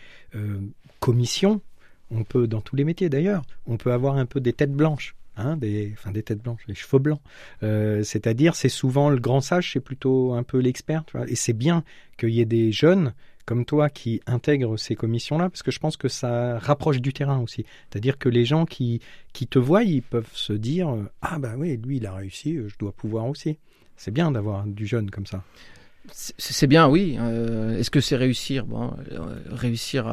commissions, 1.00 1.61
on 2.11 2.25
peut, 2.25 2.47
dans 2.47 2.61
tous 2.61 2.76
les 2.76 2.85
métiers 2.85 3.09
d'ailleurs, 3.09 3.42
on 3.66 3.76
peut 3.76 3.92
avoir 3.92 4.16
un 4.16 4.26
peu 4.26 4.40
des 4.40 4.52
têtes 4.52 4.73
blanches. 4.73 5.14
Hein, 5.40 5.57
des, 5.57 5.92
enfin 5.92 6.11
des 6.11 6.25
têtes 6.25 6.42
blanches, 6.42 6.66
des 6.66 6.75
cheveux 6.75 6.99
blancs. 6.99 7.21
C'est-à-dire, 7.61 8.57
c'est 8.57 8.68
souvent 8.68 9.09
le 9.09 9.21
grand 9.21 9.40
sage, 9.40 9.73
c'est 9.73 9.80
plutôt 9.80 10.33
un 10.33 10.42
peu 10.42 10.59
l'expert. 10.59 11.04
Et 11.28 11.37
c'est 11.37 11.52
bien 11.52 11.85
qu'il 12.18 12.30
y 12.30 12.40
ait 12.40 12.45
des 12.45 12.73
jeunes 12.73 13.14
comme 13.49 13.64
toi 13.64 13.88
qui 13.88 14.21
intègrent 14.26 14.76
ces 14.76 14.95
commissions-là, 14.95 15.49
parce 15.49 15.62
que 15.62 15.71
je 15.71 15.78
pense 15.78 15.97
que 15.97 16.09
ça 16.09 16.59
rapproche 16.59 17.00
du 17.00 17.14
terrain 17.14 17.38
aussi. 17.38 17.64
C'est-à-dire 17.88 18.18
que 18.18 18.28
les 18.28 18.45
gens 18.45 18.66
qui, 18.66 19.00
qui 19.33 19.47
te 19.47 19.59
voient, 19.59 19.85
ils 19.85 20.02
peuvent 20.02 20.28
se 20.35 20.52
dire 20.52 20.90
euh, 20.90 21.11
Ah, 21.23 21.38
bah 21.38 21.54
oui, 21.57 21.78
lui, 21.78 21.97
il 21.97 22.04
a 22.04 22.12
réussi, 22.12 22.59
je 22.66 22.76
dois 22.78 22.92
pouvoir 22.92 23.26
aussi. 23.26 23.59
C'est 23.99 24.11
bien 24.11 24.31
d'avoir 24.31 24.64
du 24.64 24.87
jeune 24.87 25.11
comme 25.11 25.26
ça. 25.26 25.43
C'est 26.11 26.67
bien, 26.67 26.88
oui. 26.88 27.19
Euh, 27.21 27.76
est-ce 27.76 27.90
que 27.90 28.00
c'est 28.00 28.17
réussir? 28.17 28.64
Bon, 28.64 28.95
réussir. 29.50 30.07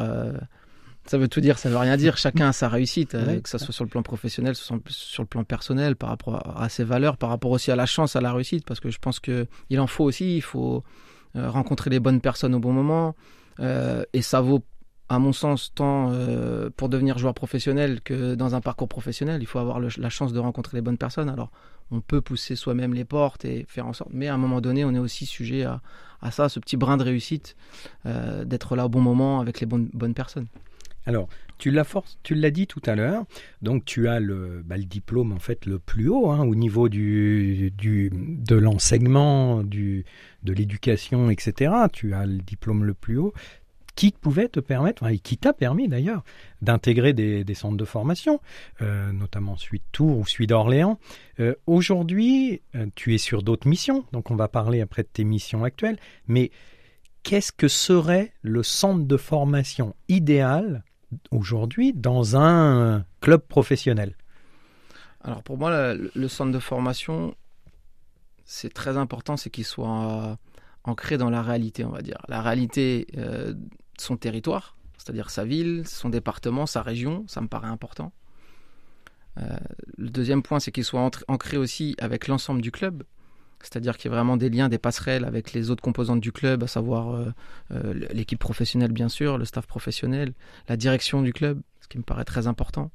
Ça 1.06 1.18
veut 1.18 1.30
tout 1.30 1.40
dire, 1.40 1.58
ça 1.58 1.70
veut 1.70 1.78
rien 1.78 1.96
dire. 1.96 2.18
Chacun 2.18 2.50
a 2.50 2.52
sa 2.52 2.68
réussite, 2.68 3.12
que 3.12 3.48
ce 3.48 3.58
soit 3.58 3.74
sur 3.74 3.86
le 3.86 3.90
plan 3.90 4.04
professionnel, 4.04 4.56
sur, 4.56 4.78
sur 4.90 5.24
le 5.24 5.28
plan 5.28 5.46
personnel, 5.46 5.96
par 5.96 6.10
rapport 6.10 6.60
à 6.60 6.68
ses 6.68 6.84
valeurs, 6.84 7.16
par 7.16 7.30
rapport 7.30 7.52
aussi 7.52 7.72
à 7.72 7.78
la 7.78 7.86
chance, 7.86 8.18
à 8.18 8.22
la 8.22 8.34
réussite, 8.34 8.66
parce 8.66 8.82
que 8.82 8.90
je 8.90 9.00
pense 9.00 9.22
que 9.22 9.48
il 9.70 9.80
en 9.80 9.88
faut 9.88 10.04
aussi. 10.04 10.36
Il 10.36 10.42
faut 10.42 10.84
euh, 11.36 11.50
rencontrer 11.50 11.90
les 11.90 12.00
bonnes 12.00 12.22
personnes 12.22 12.56
au 12.56 12.60
bon 12.60 12.72
moment, 12.72 13.14
euh, 13.60 14.04
et 14.14 14.22
ça 14.22 14.40
vaut, 14.40 14.64
à 15.10 15.20
mon 15.20 15.34
sens, 15.34 15.74
tant 15.76 16.10
euh, 16.14 16.70
pour 16.78 16.88
devenir 16.88 17.18
joueur 17.18 17.34
professionnel 17.34 18.00
que 18.02 18.36
dans 18.36 18.56
un 18.56 18.62
parcours 18.62 18.88
professionnel. 18.88 19.42
Il 19.42 19.46
faut 19.46 19.60
avoir 19.60 19.82
la 19.82 20.10
chance 20.10 20.32
de 20.32 20.40
rencontrer 20.40 20.78
les 20.78 20.82
bonnes 20.82 20.98
personnes. 20.98 21.28
Alors, 21.28 21.52
on 21.92 22.02
peut 22.02 22.22
pousser 22.22 22.56
soi-même 22.56 22.94
les 22.94 23.06
portes 23.06 23.46
et 23.46 23.66
faire 23.68 23.88
en 23.88 23.94
sorte, 23.94 24.12
mais 24.14 24.28
à 24.28 24.34
un 24.34 24.38
moment 24.38 24.62
donné, 24.62 24.86
on 24.86 24.94
est 24.94 25.00
aussi 25.00 25.26
sujet 25.26 25.64
à, 25.64 25.82
à 26.22 26.32
ça, 26.32 26.50
ce 26.50 26.60
petit 26.60 26.78
brin 26.78 26.98
de 26.98 27.04
réussite, 27.04 27.56
d'être 28.06 28.76
là 28.76 28.86
au 28.86 28.90
bon 28.90 29.02
moment 29.02 29.40
avec 29.40 29.60
les 29.60 29.66
bonnes, 29.66 29.90
bonnes 29.94 30.14
personnes. 30.14 30.48
Alors, 31.06 31.28
tu 31.58 31.72
l'as 31.72 31.86
tu 32.24 32.36
l'as 32.36 32.52
dit 32.52 32.68
tout 32.68 32.82
à 32.86 32.96
l'heure, 32.96 33.26
donc 33.62 33.86
tu 33.86 34.08
as 34.08 34.20
le, 34.20 34.62
bah, 34.66 34.78
diplôme 34.78 35.32
en 35.32 35.40
fait 35.40 35.66
le 35.66 35.80
plus 35.80 36.10
haut 36.10 36.30
hein, 36.32 36.44
au 36.44 36.56
niveau 36.56 36.90
du 36.90 37.72
de 37.78 38.56
l'enseignement, 38.56 39.64
du 39.64 40.06
de 40.44 40.54
l'éducation, 40.54 41.30
etc. 41.30 41.72
Tu 41.94 42.14
as 42.14 42.26
le 42.26 42.40
diplôme 42.40 42.84
le 42.84 42.94
plus 42.94 43.18
haut 43.18 43.34
qui 43.96 44.12
pouvait 44.12 44.50
te 44.50 44.60
permettre, 44.60 45.08
et 45.08 45.20
qui 45.20 45.38
t'a 45.38 45.54
permis 45.54 45.88
d'ailleurs, 45.88 46.24
d'intégrer 46.62 47.14
des, 47.14 47.54
centres 47.54 47.78
de 47.78 47.86
formation, 47.86 48.42
euh, 48.82 49.12
notamment 49.12 49.58
celui 49.58 49.80
de 49.80 49.86
Tours 49.92 50.20
ou 50.20 50.26
celui 50.26 50.48
d'Orléans. 50.48 51.00
Euh, 51.40 51.56
Aujourd'hui, 51.66 52.62
euh, 52.76 52.88
tu 52.96 53.16
es 53.16 53.18
sur 53.18 53.42
d'autres 53.42 53.68
missions, 53.68 54.06
donc 54.12 54.32
on 54.32 54.36
va 54.36 54.48
parler 54.48 54.82
après 54.82 55.04
de 55.04 55.08
tes 55.12 55.24
missions 55.24 55.64
actuelles, 55.64 55.98
mais 56.28 56.52
qu'est-ce 57.24 57.52
que 57.52 57.68
serait 57.68 58.34
le 58.42 58.64
centre 58.64 59.06
de 59.06 59.18
formation 59.18 59.96
idéal 60.10 60.84
aujourd'hui 61.32 61.94
dans 61.94 62.36
un 62.36 63.06
club 63.22 63.42
professionnel? 63.42 64.16
Alors 65.24 65.42
pour 65.42 65.58
moi, 65.58 65.96
le, 65.96 66.28
centre 66.28 66.52
de 66.52 66.60
formation, 66.60 67.34
c'est 68.44 68.74
très 68.74 68.98
important, 68.98 69.38
c'est 69.38 69.50
qu'il 69.50 69.66
soit 69.66 70.38
ancré 70.84 71.18
dans 71.18 71.32
la 71.32 71.42
réalité, 71.42 71.84
on 71.84 71.90
va 71.90 72.04
dire. 72.04 72.20
La 72.28 72.44
réalité 72.44 73.08
son 74.02 74.18
territoire, 74.18 74.76
c'est-à-dire 74.98 75.30
sa 75.30 75.46
ville, 75.46 75.84
son 75.88 76.10
département, 76.10 76.66
sa 76.66 76.82
région, 76.82 77.26
ça 77.28 77.42
me 77.42 77.48
paraît 77.48 77.68
important. 77.68 78.12
Euh, 79.38 79.58
le 79.98 80.10
deuxième 80.10 80.42
point, 80.44 80.60
c'est 80.60 80.72
qu'il 80.72 80.86
soit 80.86 81.10
ancré 81.28 81.58
aussi 81.58 81.96
avec 82.00 82.28
l'ensemble 82.28 82.62
du 82.62 82.72
club 82.72 83.04
c'est-à-dire 83.62 83.98
qu'il 83.98 84.12
y 84.12 84.14
a 84.14 84.16
vraiment 84.16 84.38
des 84.38 84.50
liens, 84.50 84.70
des 84.70 84.78
passerelles 84.78 85.26
avec 85.26 85.54
les 85.54 85.72
autres 85.72 85.82
composantes 85.82 86.20
du 86.20 86.32
club, 86.32 86.62
à 86.62 86.68
savoir 86.68 87.16
euh, 87.16 87.26
euh, 87.72 87.94
l'équipe 88.14 88.38
professionnelle 88.38 88.92
bien 88.92 89.10
sûr, 89.10 89.40
le 89.40 89.46
staff 89.46 89.66
professionnel, 89.66 90.34
la 90.70 90.78
direction 90.78 91.24
du 91.24 91.34
club, 91.34 91.62
ce 91.82 91.88
qui 91.88 91.98
me 91.98 92.04
paraît 92.04 92.26
très 92.26 92.46
important, 92.46 92.92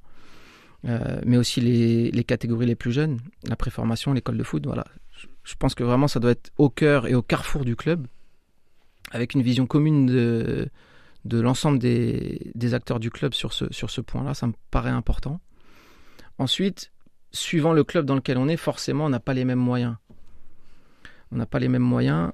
mais 0.85 1.37
aussi 1.37 1.61
les, 1.61 2.25
catégories 2.25 2.67
les 2.67 2.77
plus 2.77 2.93
jeunes, 2.93 3.19
la 3.49 3.57
préformation, 3.57 4.13
l'école 4.13 4.37
de 4.37 4.45
foot. 4.45 4.65
Voilà, 4.65 4.85
je, 5.43 5.55
pense 5.59 5.75
que 5.75 5.83
vraiment 5.83 6.07
ça 6.07 6.21
doit 6.21 6.31
être 6.31 6.53
au 6.57 6.71
cœur 6.71 7.09
et 7.09 7.15
au 7.15 7.23
carrefour 7.23 7.65
du 7.65 7.75
club, 7.75 8.07
avec 9.11 9.35
une 9.35 9.43
vision 9.43 9.67
commune 9.67 10.07
de, 10.07 10.71
de 11.25 11.41
l'ensemble 11.41 11.79
des, 11.79 12.75
acteurs 12.75 13.01
du 13.01 13.11
club 13.11 13.35
sur 13.35 13.53
ce, 13.53 14.01
point-là, 14.01 14.35
ça 14.35 14.47
me 14.47 14.55
paraît 14.71 14.91
important. 14.91 15.41
Ensuite, 16.39 16.93
suivant 17.33 17.73
le 17.73 17.85
club 17.85 18.07
dans 18.07 18.15
lequel 18.15 18.39
on 18.39 18.49
est, 18.49 18.57
forcément, 18.57 19.05
on 19.05 19.11
n'a 19.11 19.21
pas 19.21 19.35
les 19.35 19.45
mêmes 19.45 19.59
moyens 19.59 19.97
on 21.33 21.37
n'a 21.37 21.47
pas 21.47 21.59
les 21.59 21.69
mêmes 21.69 21.83
moyens. 21.83 22.33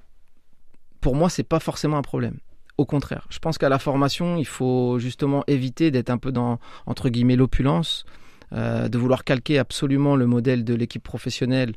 Pour 1.01 1.15
moi, 1.15 1.29
c'est 1.29 1.43
pas 1.43 1.59
forcément 1.59 1.97
un 1.97 2.01
problème. 2.01 2.37
Au 2.77 2.85
contraire, 2.85 3.25
je 3.29 3.39
pense 3.39 3.57
qu'à 3.57 3.69
la 3.69 3.79
formation, 3.79 4.37
il 4.37 4.45
faut 4.45 4.99
justement 4.99 5.43
éviter 5.47 5.89
d'être 5.89 6.09
un 6.09 6.17
peu 6.17 6.31
dans 6.31 6.59
l'opulence, 6.85 8.05
euh, 8.53 8.87
de 8.87 8.97
vouloir 8.97 9.23
calquer 9.23 9.57
absolument 9.57 10.15
le 10.15 10.27
modèle 10.27 10.63
de 10.63 10.73
l'équipe 10.73 11.03
professionnelle 11.03 11.73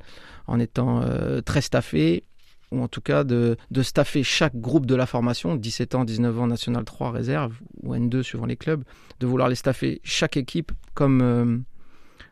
en 0.46 0.58
étant 0.58 1.02
euh, 1.02 1.40
très 1.40 1.62
staffé, 1.62 2.24
ou 2.70 2.82
en 2.82 2.88
tout 2.88 3.00
cas 3.00 3.24
de, 3.24 3.56
de 3.70 3.82
staffer 3.82 4.22
chaque 4.22 4.56
groupe 4.56 4.86
de 4.86 4.94
la 4.94 5.06
formation, 5.06 5.56
17 5.56 5.94
ans, 5.94 6.04
19 6.04 6.40
ans, 6.40 6.46
National 6.46 6.84
3, 6.84 7.10
réserve, 7.10 7.54
ou 7.82 7.94
N2 7.94 8.22
suivant 8.22 8.46
les 8.46 8.56
clubs, 8.56 8.84
de 9.18 9.26
vouloir 9.26 9.48
les 9.48 9.54
staffer 9.54 10.00
chaque 10.04 10.36
équipe 10.36 10.72
comme, 10.94 11.20
euh, 11.22 11.58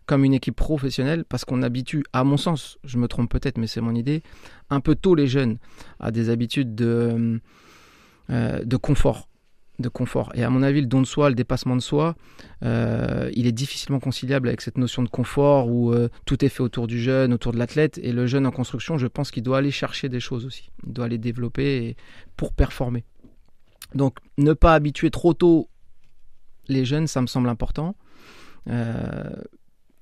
comme 0.07 0.25
une 0.25 0.35
équipe 0.35 0.57
professionnelle 0.57 1.25
parce 1.25 1.45
qu'on 1.45 1.63
habitue, 1.63 2.05
à 2.13 2.25
mon 2.25 2.37
sens, 2.37 2.79
je 2.85 2.99
me 2.99 3.09
trompe 3.09 3.31
peut-être, 3.31 3.59
mais 3.59 3.67
c'est 3.67 3.81
mon 3.81 3.95
idée, 3.95 4.23
un 4.71 4.81
peu 4.81 4.95
tôt 4.95 5.15
les 5.15 5.27
jeunes 5.27 5.59
à 6.01 6.11
des 6.11 6.31
habitudes 6.31 6.75
de, 6.75 7.41
euh, 8.31 8.65
de 8.65 8.77
confort. 8.77 9.29
De 9.79 9.89
confort. 9.89 10.33
Et 10.35 10.43
à 10.43 10.51
mon 10.51 10.63
avis, 10.65 10.81
le 10.81 10.89
don 10.89 11.01
de 11.01 11.07
soi, 11.07 11.29
le 11.29 11.37
dépassement 11.37 11.77
de 11.77 11.81
soi, 11.81 12.17
euh, 12.65 13.31
il 13.35 13.47
est 13.47 13.53
difficilement 13.53 14.01
conciliable 14.01 14.49
avec 14.49 14.61
cette 14.61 14.77
notion 14.77 15.05
de 15.05 15.09
confort 15.09 15.69
où 15.69 15.93
euh, 15.93 16.09
tout 16.27 16.45
est 16.45 16.49
fait 16.49 16.63
autour 16.63 16.89
du 16.89 17.01
jeune, 17.01 17.33
autour 17.33 17.53
de 17.53 17.59
l'athlète. 17.59 17.99
Et 18.03 18.11
le 18.11 18.27
jeune 18.27 18.45
en 18.45 18.51
construction, 18.51 18.99
je 18.99 19.07
pense 19.07 19.31
qu'il 19.31 19.45
doit 19.45 19.59
aller 19.59 19.71
chercher 19.71 20.09
des 20.09 20.19
choses 20.19 20.45
aussi. 20.47 20.71
Il 20.85 20.93
doit 20.95 21.05
aller 21.05 21.19
développer 21.19 21.97
pour 22.37 22.53
performer. 22.53 23.05
Donc, 23.95 24.19
ne 24.37 24.53
pas 24.53 24.75
habituer 24.75 25.11
trop 25.11 25.33
tôt 25.33 25.69
les 26.69 26.85
jeunes, 26.85 27.07
ça 27.07 27.21
me 27.23 27.27
semble 27.27 27.49
important. 27.49 27.95
Euh, 28.69 29.31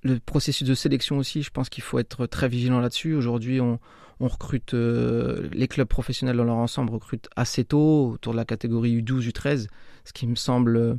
le 0.06 0.20
processus 0.20 0.66
de 0.66 0.74
sélection 0.74 1.18
aussi, 1.18 1.42
je 1.42 1.50
pense 1.50 1.68
qu'il 1.68 1.82
faut 1.82 1.98
être 1.98 2.26
très 2.26 2.48
vigilant 2.48 2.80
là-dessus. 2.80 3.14
Aujourd'hui, 3.14 3.60
on, 3.60 3.78
recrute, 4.20 4.74
euh, 4.74 5.48
les 5.52 5.68
clubs 5.68 5.88
professionnels 5.88 6.36
dans 6.36 6.44
leur 6.44 6.56
ensemble 6.56 6.90
recrutent 6.90 7.28
assez 7.36 7.64
tôt, 7.64 8.12
autour 8.14 8.32
de 8.32 8.38
la 8.38 8.44
catégorie 8.44 9.02
U12, 9.02 9.28
U13, 9.30 9.68
ce 10.04 10.12
qui 10.12 10.26
me 10.26 10.36
semble 10.36 10.98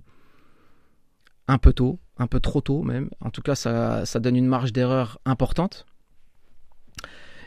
un 1.47 1.57
peu 1.57 1.73
tôt, 1.73 1.99
un 2.17 2.27
peu 2.27 2.39
trop 2.39 2.61
tôt 2.61 2.83
même. 2.83 3.09
En 3.21 3.29
tout 3.29 3.41
cas, 3.41 3.55
ça, 3.55 4.19
donne 4.19 4.35
une 4.35 4.47
marge 4.47 4.73
d'erreur 4.73 5.19
importante. 5.25 5.85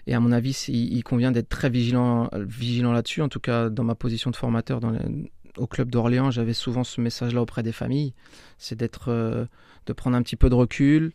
Et 0.07 0.15
à 0.15 0.21
mon 0.21 0.33
avis, 0.33 0.53
il, 0.69 1.03
convient 1.05 1.31
d'être 1.31 1.49
très 1.49 1.71
vigilant, 1.71 2.31
vigilant 2.35 2.93
là-dessus. 2.93 3.23
En 3.23 3.29
tout 3.29 3.39
cas, 3.39 3.69
dans 3.69 3.85
ma 3.85 3.95
position 3.95 4.31
de 4.31 4.37
formateur 4.37 4.81
au 5.57 5.67
club 5.67 5.91
d'Orléans, 5.91 6.31
j'avais 6.31 6.53
souvent 6.53 6.85
ce 6.85 7.01
message-là 7.01 7.43
auprès 7.43 7.63
des 7.63 7.73
familles, 7.73 8.15
c'est 8.59 8.77
d'être, 8.77 9.09
euh, 9.09 9.47
de 9.87 9.93
prendre 9.93 10.17
un 10.17 10.23
petit 10.23 10.37
peu 10.37 10.49
de 10.49 10.55
recul, 10.55 11.07
euh, 11.07 11.11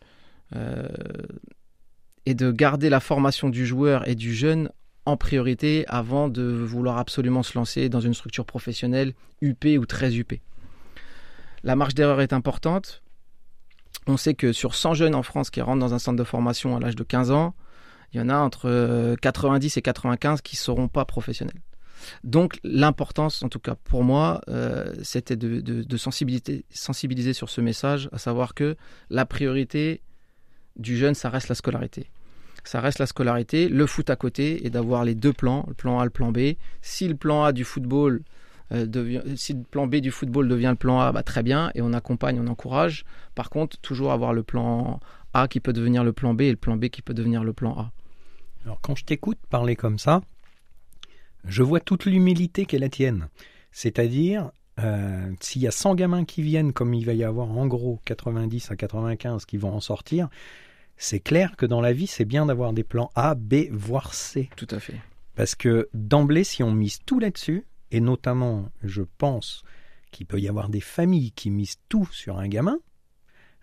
et 0.53 2.33
de 2.33 2.51
garder 2.51 2.89
la 2.89 2.99
formation 2.99 3.49
du 3.49 3.65
joueur 3.65 4.07
et 4.07 4.15
du 4.15 4.33
jeune 4.33 4.69
en 5.05 5.17
priorité 5.17 5.85
avant 5.87 6.29
de 6.29 6.43
vouloir 6.43 6.97
absolument 6.97 7.43
se 7.43 7.57
lancer 7.57 7.89
dans 7.89 7.99
une 7.99 8.13
structure 8.13 8.45
professionnelle 8.45 9.13
UP 9.41 9.65
ou 9.77 9.85
très 9.85 10.15
UP. 10.15 10.33
La 11.63 11.75
marge 11.75 11.93
d'erreur 11.93 12.21
est 12.21 12.33
importante. 12.33 13.03
On 14.07 14.17
sait 14.17 14.33
que 14.33 14.51
sur 14.53 14.75
100 14.75 14.95
jeunes 14.95 15.15
en 15.15 15.23
France 15.23 15.49
qui 15.49 15.61
rentrent 15.61 15.79
dans 15.79 15.93
un 15.93 15.99
centre 15.99 16.17
de 16.17 16.23
formation 16.23 16.75
à 16.75 16.79
l'âge 16.79 16.95
de 16.95 17.03
15 17.03 17.31
ans, 17.31 17.55
il 18.13 18.17
y 18.17 18.21
en 18.21 18.29
a 18.29 18.37
entre 18.37 19.15
90 19.21 19.77
et 19.77 19.81
95 19.81 20.41
qui 20.41 20.55
ne 20.55 20.59
seront 20.59 20.87
pas 20.87 21.05
professionnels. 21.05 21.61
Donc 22.23 22.59
l'importance, 22.63 23.41
en 23.43 23.49
tout 23.49 23.59
cas 23.59 23.75
pour 23.75 24.03
moi, 24.03 24.41
euh, 24.47 24.93
c'était 25.01 25.35
de, 25.35 25.97
sensibiliser 25.97 27.33
sur 27.33 27.49
ce 27.49 27.61
message, 27.61 28.09
à 28.11 28.17
savoir 28.17 28.53
que 28.53 28.75
la 29.09 29.25
priorité 29.25 30.01
du 30.75 30.97
jeune, 30.97 31.15
ça 31.15 31.29
reste 31.29 31.49
la 31.49 31.55
scolarité. 31.55 32.07
Ça 32.63 32.81
reste 32.81 32.99
la 32.99 33.05
scolarité, 33.05 33.69
le 33.69 33.85
foot 33.85 34.09
à 34.09 34.15
côté 34.15 34.65
et 34.65 34.69
d'avoir 34.69 35.03
les 35.05 35.13
deux 35.13 35.33
plans, 35.33 35.65
le 35.67 35.75
plan 35.75 35.99
A, 35.99 36.03
le 36.03 36.09
plan 36.09 36.31
B. 36.31 36.55
Si 36.81 37.07
le 37.07 37.15
plan 37.15 37.43
A 37.43 37.53
du 37.53 37.63
football 37.63 38.21
euh, 38.71 38.87
devient, 38.87 39.21
si 39.35 39.53
le 39.53 39.61
plan 39.61 39.85
B 39.85 39.97
du 39.97 40.09
football 40.09 40.47
devient 40.47 40.69
le 40.71 40.75
plan 40.75 40.99
A, 40.99 41.11
bah, 41.11 41.21
très 41.21 41.43
bien, 41.43 41.71
et 41.75 41.81
on 41.81 41.93
accompagne, 41.93 42.39
on 42.39 42.47
encourage. 42.47 43.05
Par 43.35 43.49
contre, 43.51 43.77
toujours 43.77 44.11
avoir 44.11 44.33
le 44.33 44.41
plan 44.41 44.99
A 45.33 45.47
qui 45.47 45.59
peut 45.59 45.73
devenir 45.73 46.03
le 46.03 46.11
plan 46.11 46.33
B 46.33 46.41
et 46.41 46.51
le 46.51 46.57
plan 46.57 46.75
B 46.75 46.87
qui 46.87 47.03
peut 47.03 47.13
devenir 47.13 47.43
le 47.43 47.53
plan 47.53 47.77
A. 47.77 47.91
Alors 48.65 48.81
quand 48.81 48.95
je 48.95 49.05
t'écoute 49.05 49.37
parler 49.49 49.75
comme 49.75 49.99
ça, 49.99 50.21
je 51.47 51.61
vois 51.61 51.79
toute 51.79 52.05
l'humilité 52.05 52.65
qu'est 52.65 52.79
la 52.79 52.89
tienne. 52.89 53.27
C'est-à-dire, 53.71 54.49
euh, 54.79 55.31
s'il 55.39 55.61
y 55.61 55.67
a 55.67 55.71
100 55.71 55.93
gamins 55.93 56.25
qui 56.25 56.41
viennent, 56.41 56.73
comme 56.73 56.95
il 56.95 57.05
va 57.05 57.13
y 57.13 57.23
avoir 57.23 57.51
en 57.51 57.67
gros 57.67 57.99
90 58.05 58.71
à 58.71 58.75
95 58.75 59.45
qui 59.45 59.57
vont 59.57 59.73
en 59.73 59.79
sortir, 59.81 60.29
c'est 60.97 61.19
clair 61.19 61.55
que 61.57 61.65
dans 61.65 61.81
la 61.81 61.93
vie, 61.93 62.07
c'est 62.07 62.25
bien 62.25 62.45
d'avoir 62.45 62.73
des 62.73 62.83
plans 62.83 63.11
A, 63.15 63.35
B, 63.35 63.69
voire 63.71 64.13
C. 64.13 64.49
Tout 64.55 64.67
à 64.71 64.79
fait. 64.79 65.01
Parce 65.35 65.55
que 65.55 65.89
d'emblée, 65.93 66.43
si 66.43 66.63
on 66.63 66.71
mise 66.71 66.99
tout 67.05 67.19
là-dessus, 67.19 67.65
et 67.91 67.99
notamment, 67.99 68.69
je 68.83 69.03
pense 69.17 69.63
qu'il 70.11 70.25
peut 70.25 70.39
y 70.39 70.47
avoir 70.47 70.69
des 70.69 70.81
familles 70.81 71.31
qui 71.31 71.49
misent 71.49 71.77
tout 71.89 72.07
sur 72.11 72.39
un 72.39 72.47
gamin, 72.47 72.79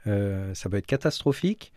euh, 0.07 0.55
ça 0.55 0.69
peut 0.69 0.77
être 0.77 0.87
catastrophique 0.87 1.73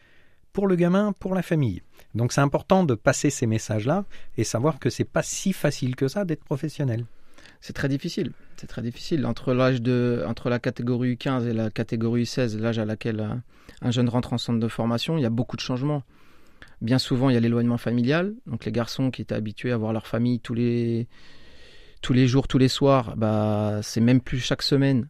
pour 0.51 0.67
le 0.67 0.75
gamin, 0.75 1.13
pour 1.13 1.35
la 1.35 1.41
famille. 1.41 1.81
Donc 2.13 2.31
c'est 2.31 2.41
important 2.41 2.83
de 2.83 2.95
passer 2.95 3.29
ces 3.29 3.45
messages-là 3.45 4.05
et 4.37 4.43
savoir 4.43 4.79
que 4.79 4.89
c'est 4.89 5.03
pas 5.03 5.23
si 5.23 5.53
facile 5.53 5.95
que 5.95 6.07
ça 6.07 6.25
d'être 6.25 6.43
professionnel. 6.43 7.05
C'est 7.61 7.73
très 7.73 7.89
difficile. 7.89 8.31
C'est 8.57 8.67
très 8.67 8.81
difficile. 8.81 9.25
Entre 9.25 9.53
la 9.53 10.59
catégorie 10.59 11.15
U15 11.15 11.47
et 11.47 11.53
la 11.53 11.69
catégorie 11.69 12.23
U16, 12.23 12.57
l'âge 12.57 12.79
à 12.79 12.85
laquelle 12.85 13.19
un, 13.19 13.43
un 13.81 13.91
jeune 13.91 14.09
rentre 14.09 14.33
en 14.33 14.37
centre 14.37 14.59
de 14.59 14.67
formation, 14.67 15.17
il 15.17 15.21
y 15.21 15.25
a 15.25 15.29
beaucoup 15.29 15.55
de 15.55 15.61
changements. 15.61 16.03
Bien 16.81 16.99
souvent, 16.99 17.29
il 17.29 17.33
y 17.33 17.37
a 17.37 17.39
l'éloignement 17.39 17.77
familial. 17.77 18.33
Donc 18.45 18.65
les 18.65 18.71
garçons 18.71 19.11
qui 19.11 19.21
étaient 19.21 19.35
habitués 19.35 19.71
à 19.71 19.77
voir 19.77 19.93
leur 19.93 20.07
famille 20.07 20.39
tous 20.39 20.53
les, 20.53 21.07
tous 22.01 22.13
les 22.13 22.27
jours, 22.27 22.47
tous 22.47 22.57
les 22.57 22.67
soirs, 22.67 23.15
bah, 23.17 23.79
c'est 23.81 24.01
même 24.01 24.21
plus 24.21 24.39
chaque 24.39 24.61
semaine, 24.61 25.07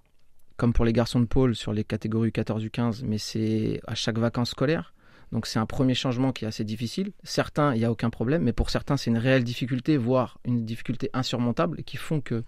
comme 0.58 0.74
pour 0.74 0.86
les 0.86 0.94
garçons 0.94 1.20
de 1.20 1.26
pôle 1.26 1.56
sur 1.56 1.74
les 1.74 1.84
catégories 1.84 2.32
14 2.32 2.64
ou 2.64 2.70
15, 2.70 3.04
mais 3.04 3.18
c'est 3.18 3.82
à 3.88 3.96
chaque 3.96 4.18
vacances 4.18 4.52
scolaires. 4.52 4.95
Donc 5.32 5.48
c'est 5.48 5.60
un 5.60 5.66
premier 5.66 5.94
changement 5.94 6.32
qui 6.32 6.46
est 6.46 6.48
assez 6.48 6.64
difficile. 6.64 7.12
Certains, 7.24 7.74
il 7.74 7.80
n'y 7.80 7.86
a 7.86 7.92
aucun 7.92 8.10
problème, 8.10 8.44
mais 8.44 8.54
pour 8.54 8.70
certains, 8.70 8.98
c'est 8.98 9.10
une 9.10 9.18
réelle 9.18 9.44
difficulté, 9.44 9.98
voire 9.98 10.40
une 10.46 10.66
difficulté 10.66 11.10
insurmontable, 11.14 11.84
qui 11.84 11.98
font 11.98 12.22
qu'ils 12.22 12.44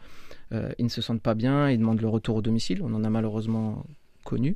euh, 0.53 0.71
ne 0.79 0.87
se 0.87 1.01
sentent 1.01 1.21
pas 1.21 1.33
bien, 1.33 1.69
ils 1.69 1.79
demandent 1.79 2.01
le 2.01 2.07
retour 2.07 2.37
au 2.37 2.41
domicile. 2.41 2.81
On 2.83 2.93
en 2.93 3.03
a 3.03 3.09
malheureusement 3.09 3.85
connu. 4.23 4.55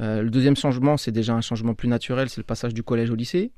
Euh, 0.00 0.22
le 0.22 0.30
deuxième 0.30 0.56
changement, 0.56 0.96
c'est 0.96 1.12
déjà 1.12 1.34
un 1.34 1.40
changement 1.40 1.74
plus 1.74 1.88
naturel, 1.88 2.28
c'est 2.28 2.40
le 2.40 2.44
passage 2.44 2.74
du 2.74 2.82
collège 2.82 3.10
au 3.10 3.14
lycée. 3.14 3.50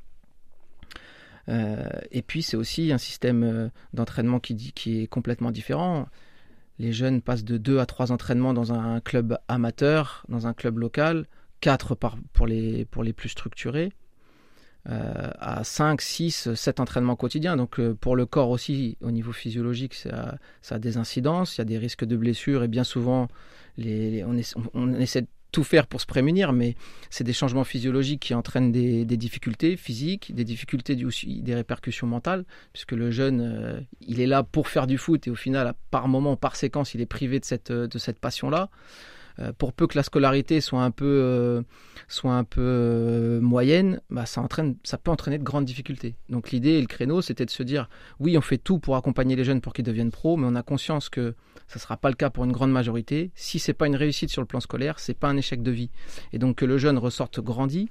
Euh, 1.49 1.89
et 2.11 2.23
puis 2.23 2.43
c'est 2.43 2.57
aussi 2.57 2.93
un 2.93 2.99
système 2.99 3.71
d'entraînement 3.95 4.39
qui, 4.41 4.73
qui, 4.73 5.03
est 5.03 5.07
complètement 5.07 5.51
différent. 5.51 6.07
Les 6.79 6.93
jeunes 6.93 7.21
passent 7.21 7.45
de 7.45 7.59
2 7.59 7.79
à 7.79 7.87
3 7.87 8.13
entraînements 8.13 8.55
dans 8.55 8.73
un 8.73 9.01
club 9.01 9.39
amateur, 9.47 10.25
dans 10.29 10.47
un 10.47 10.55
club 10.55 10.79
local, 10.79 11.27
4 11.63 11.95
par, 11.95 12.19
pour, 12.35 12.47
les, 12.47 12.85
pour 12.85 13.03
les 13.03 13.15
plus 13.15 13.31
structurés, 13.31 13.93
à 14.85 15.63
5, 15.63 16.01
6, 16.03 16.55
7 16.55 16.81
entraînements 16.81 17.15
quotidiens. 17.15 17.57
Donc 17.57 17.81
pour 17.93 18.17
le 18.17 18.27
corps 18.27 18.51
aussi, 18.51 18.99
au 19.01 19.13
niveau 19.13 19.33
physiologique, 19.33 19.95
ça, 19.95 20.39
ça, 20.61 20.75
a 20.75 20.79
des 20.81 20.97
incidences, 20.97 21.57
il 21.57 21.61
y 21.61 21.63
a 21.63 21.65
des 21.65 21.79
risques 21.79 22.05
de 22.05 22.17
blessures 22.17 22.65
et 22.65 22.69
bien 22.69 22.83
souvent 22.83 23.29
les, 23.77 24.25
on, 24.25 24.37
on, 24.75 24.93
essaie 24.95 25.25
tout 25.53 25.65
faire 25.65 25.87
pour 25.87 26.01
se 26.01 26.07
prémunir, 26.07 26.53
mais 26.53 26.75
c'est 27.11 27.25
des 27.25 27.35
changements 27.35 27.65
physiologiques 27.65 28.21
qui 28.21 28.35
entraînent 28.35 28.73
des, 28.73 29.05
difficultés 29.05 29.77
physiques, 29.77 30.35
des 30.35 30.45
difficultés 30.45 31.05
aussi 31.05 31.43
des 31.43 31.55
répercussions 31.55 32.07
mentales, 32.07 32.45
puisque 32.73 32.93
le 32.93 33.11
jeune, 33.11 33.41
euh, 33.41 33.81
il 34.01 34.21
est 34.21 34.27
là 34.27 34.43
pour 34.43 34.69
faire 34.69 34.87
du 34.87 34.97
foot 34.99 35.27
et 35.27 35.31
au 35.31 35.35
final, 35.35 35.75
par 35.91 36.09
moment, 36.09 36.37
par 36.37 36.57
séquence, 36.57 36.95
il 36.95 37.03
est 37.03 37.07
privé 37.07 37.39
de 37.39 37.45
cette, 37.45 37.71
de 37.71 37.99
cette 37.99 38.19
passion-là. 38.19 38.71
Euh, 39.39 39.53
pour 39.57 39.73
peu 39.73 39.87
que 39.87 39.97
la 39.97 40.03
scolarité 40.03 40.61
soit 40.61 40.83
un 40.83 40.91
peu, 40.91 41.05
euh, 41.07 41.63
peu 42.51 43.41
moyenne, 43.43 44.01
bah, 44.11 44.27
ça, 44.27 44.47
ça 44.85 44.99
peut 44.99 45.11
entraîner 45.11 45.39
de 45.39 45.45
grandes 45.45 45.65
difficultés. 45.65 46.17
Donc 46.29 46.51
l'idée 46.51 46.73
et 46.73 46.81
le 46.81 46.87
créneau, 46.87 47.23
c'était 47.23 47.47
de 47.47 47.51
se 47.51 47.63
dire, 47.63 47.89
oui, 48.21 48.37
on 48.37 48.41
fait 48.41 48.59
tout 48.59 48.79
pour 48.79 48.97
accompagner 48.97 49.37
les 49.37 49.45
jeunes 49.45 49.61
pour 49.61 49.73
qu'ils 49.73 49.85
deviennent 49.85 50.11
pros, 50.11 50.37
mais 50.37 50.47
on 50.47 50.55
a 50.55 50.63
conscience 50.63 51.09
que 51.09 51.35
ce 51.69 51.79
ne 51.79 51.81
sera 51.81 51.97
pas 51.97 52.11
le 52.11 52.17
cas 52.17 52.31
pour 52.31 52.45
une 52.45 52.53
grande 52.53 52.73
majorité. 52.73 53.31
Si 53.35 53.59
ce 53.59 53.71
n'est 53.71 53.75
pas 53.75 53.87
une 53.87 53.97
réussite 53.97 54.31
sur 54.31 54.43
le 54.43 54.47
plan 54.47 54.61
scolaire, 54.61 55.01
ce 55.01 55.11
n'est 55.11 55.17
pas 55.17 55.29
un 55.29 55.37
échec 55.37 55.63
de 55.63 55.71
vie. 55.71 55.91
Et 56.33 56.39
donc 56.39 56.57
que 56.57 56.65
le 56.65 56.79
jeune 56.79 56.99
ressorte 56.99 57.41
grandi 57.41 57.89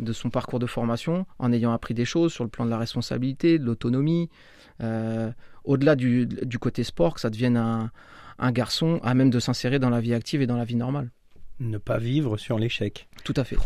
de 0.00 0.12
son 0.12 0.30
parcours 0.30 0.58
de 0.58 0.66
formation 0.66 1.26
en 1.38 1.52
ayant 1.52 1.72
appris 1.72 1.94
des 1.94 2.04
choses 2.04 2.32
sur 2.32 2.44
le 2.44 2.50
plan 2.50 2.64
de 2.64 2.70
la 2.70 2.78
responsabilité, 2.78 3.58
de 3.58 3.64
l'autonomie, 3.64 4.28
euh, 4.82 5.30
au-delà 5.64 5.94
du, 5.94 6.26
côté 6.60 6.82
sport, 6.82 7.14
que 7.14 7.20
ça 7.20 7.30
devienne 7.30 7.56
un, 7.56 7.90
un 8.42 8.52
garçon 8.52 9.00
à 9.02 9.14
même 9.14 9.30
de 9.30 9.40
s'insérer 9.40 9.78
dans 9.78 9.90
la 9.90 10.00
vie 10.00 10.14
active 10.14 10.42
et 10.42 10.46
dans 10.46 10.56
la 10.56 10.64
vie 10.64 10.76
normale. 10.76 11.10
Ne 11.60 11.78
pas 11.78 11.98
vivre 11.98 12.36
sur 12.36 12.58
l'échec. 12.58 13.08
Tout 13.24 13.34
à 13.36 13.44
fait. 13.44 13.56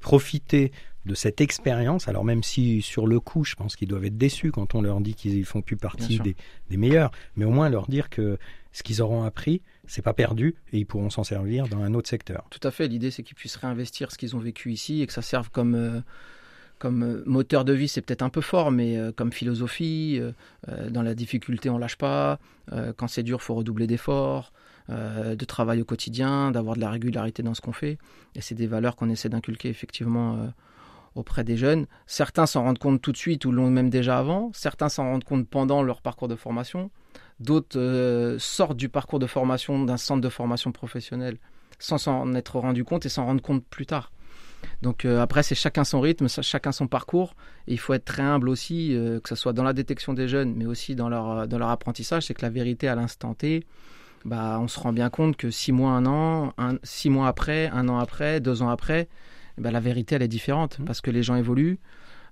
Profiter 0.00 0.72
de 1.06 1.14
cette 1.14 1.40
expérience, 1.40 2.08
alors 2.08 2.24
même 2.24 2.42
si 2.42 2.82
sur 2.82 3.06
le 3.06 3.20
coup, 3.20 3.44
je 3.44 3.54
pense 3.54 3.74
qu'ils 3.74 3.88
doivent 3.88 4.04
être 4.04 4.18
déçus 4.18 4.52
quand 4.52 4.74
on 4.74 4.82
leur 4.82 5.00
dit 5.00 5.14
qu'ils 5.14 5.46
font 5.46 5.62
plus 5.62 5.78
partie 5.78 6.18
des, 6.18 6.36
des, 6.68 6.76
meilleurs, 6.76 7.10
mais 7.36 7.46
au 7.46 7.50
moins 7.50 7.70
leur 7.70 7.86
dire 7.86 8.10
que 8.10 8.38
ce 8.72 8.82
qu'ils 8.82 9.00
auront 9.00 9.22
appris, 9.22 9.62
c'est 9.86 10.02
pas 10.02 10.12
perdu 10.12 10.56
et 10.72 10.78
ils 10.78 10.84
pourront 10.84 11.08
s'en 11.08 11.24
servir 11.24 11.68
dans 11.68 11.80
un 11.80 11.94
autre 11.94 12.08
secteur. 12.08 12.46
Tout 12.50 12.66
à 12.66 12.70
fait. 12.70 12.86
L'idée, 12.86 13.10
c'est 13.10 13.22
qu'ils 13.22 13.34
puissent 13.34 13.56
réinvestir 13.56 14.12
ce 14.12 14.18
qu'ils 14.18 14.36
ont 14.36 14.40
vécu 14.40 14.72
ici 14.72 15.00
et 15.00 15.06
que 15.06 15.12
ça 15.12 15.22
serve 15.22 15.50
comme 15.50 15.74
euh, 15.74 16.00
comme 16.80 17.04
euh, 17.04 17.22
moteur 17.26 17.64
de 17.64 17.72
vie, 17.72 17.86
c'est 17.86 18.02
peut-être 18.02 18.22
un 18.22 18.28
peu 18.28 18.40
fort, 18.40 18.72
mais 18.72 18.96
euh, 18.96 19.12
comme 19.12 19.32
philosophie, 19.32 20.20
dans 20.90 21.02
la 21.02 21.14
difficulté, 21.14 21.70
on 21.70 21.78
lâche 21.78 21.96
pas. 21.96 22.38
quand 22.96 23.08
c'est 23.08 23.22
dur, 23.22 23.42
faut 23.42 23.54
redoubler 23.54 23.86
d'efforts, 23.86 24.52
de 24.88 25.44
travail 25.44 25.80
au 25.80 25.84
quotidien, 25.84 26.50
d'avoir 26.50 26.74
de 26.74 26.80
la 26.80 26.90
régularité 26.90 27.42
dans 27.42 27.54
ce 27.54 27.60
qu'on 27.60 27.72
fait. 27.72 27.98
Et 28.34 28.40
c'est 28.40 28.54
des 28.54 28.66
valeurs 28.66 28.96
qu'on 28.96 29.08
essaie 29.08 29.28
d'inculquer 29.28 29.68
effectivement 29.68 30.50
auprès 31.14 31.44
des 31.44 31.56
jeunes. 31.56 31.86
Certains 32.06 32.46
s'en 32.46 32.64
rendent 32.64 32.78
compte 32.78 33.00
tout 33.00 33.12
de 33.12 33.16
suite 33.16 33.44
ou 33.44 33.52
l'ont 33.52 33.70
même 33.70 33.90
déjà 33.90 34.18
avant. 34.18 34.50
Certains 34.52 34.88
s'en 34.88 35.04
rendent 35.04 35.24
compte 35.24 35.48
pendant 35.48 35.82
leur 35.82 36.02
parcours 36.02 36.28
de 36.28 36.36
formation. 36.36 36.90
D'autres 37.40 37.78
euh, 37.78 38.38
sortent 38.38 38.76
du 38.76 38.88
parcours 38.88 39.18
de 39.18 39.26
formation 39.26 39.82
d'un 39.84 39.96
centre 39.96 40.20
de 40.20 40.28
formation 40.28 40.72
professionnelle 40.72 41.38
sans 41.78 41.98
s'en 41.98 42.34
être 42.34 42.58
rendu 42.58 42.84
compte 42.84 43.06
et 43.06 43.08
s'en 43.08 43.24
rendre 43.24 43.42
compte 43.42 43.64
plus 43.64 43.86
tard. 43.86 44.12
Donc 44.82 45.04
euh, 45.04 45.20
après, 45.20 45.42
c'est 45.42 45.54
chacun 45.54 45.84
son 45.84 46.00
rythme, 46.00 46.28
chacun 46.28 46.72
son 46.72 46.86
parcours. 46.86 47.34
Et 47.66 47.72
il 47.72 47.78
faut 47.78 47.92
être 47.92 48.04
très 48.04 48.22
humble 48.22 48.48
aussi, 48.48 48.94
euh, 48.94 49.20
que 49.20 49.28
ce 49.28 49.34
soit 49.34 49.52
dans 49.52 49.64
la 49.64 49.72
détection 49.72 50.14
des 50.14 50.28
jeunes, 50.28 50.54
mais 50.56 50.66
aussi 50.66 50.94
dans 50.94 51.08
leur, 51.08 51.46
dans 51.46 51.58
leur 51.58 51.68
apprentissage. 51.68 52.26
C'est 52.26 52.34
que 52.34 52.42
la 52.42 52.50
vérité 52.50 52.88
à 52.88 52.94
l'instant 52.94 53.34
T, 53.34 53.66
bah, 54.24 54.58
on 54.60 54.68
se 54.68 54.78
rend 54.80 54.92
bien 54.92 55.10
compte 55.10 55.36
que 55.36 55.50
six 55.50 55.72
mois, 55.72 55.92
un 55.92 56.06
an, 56.06 56.52
un, 56.58 56.76
six 56.82 57.10
mois 57.10 57.28
après, 57.28 57.68
un 57.68 57.88
an 57.88 57.98
après, 57.98 58.40
deux 58.40 58.62
ans 58.62 58.70
après, 58.70 59.08
bah, 59.58 59.70
la 59.70 59.80
vérité, 59.80 60.14
elle 60.14 60.22
est 60.22 60.28
différente. 60.28 60.78
Mmh. 60.78 60.84
Parce 60.84 61.00
que 61.00 61.10
les 61.10 61.22
gens 61.22 61.36
évoluent, 61.36 61.78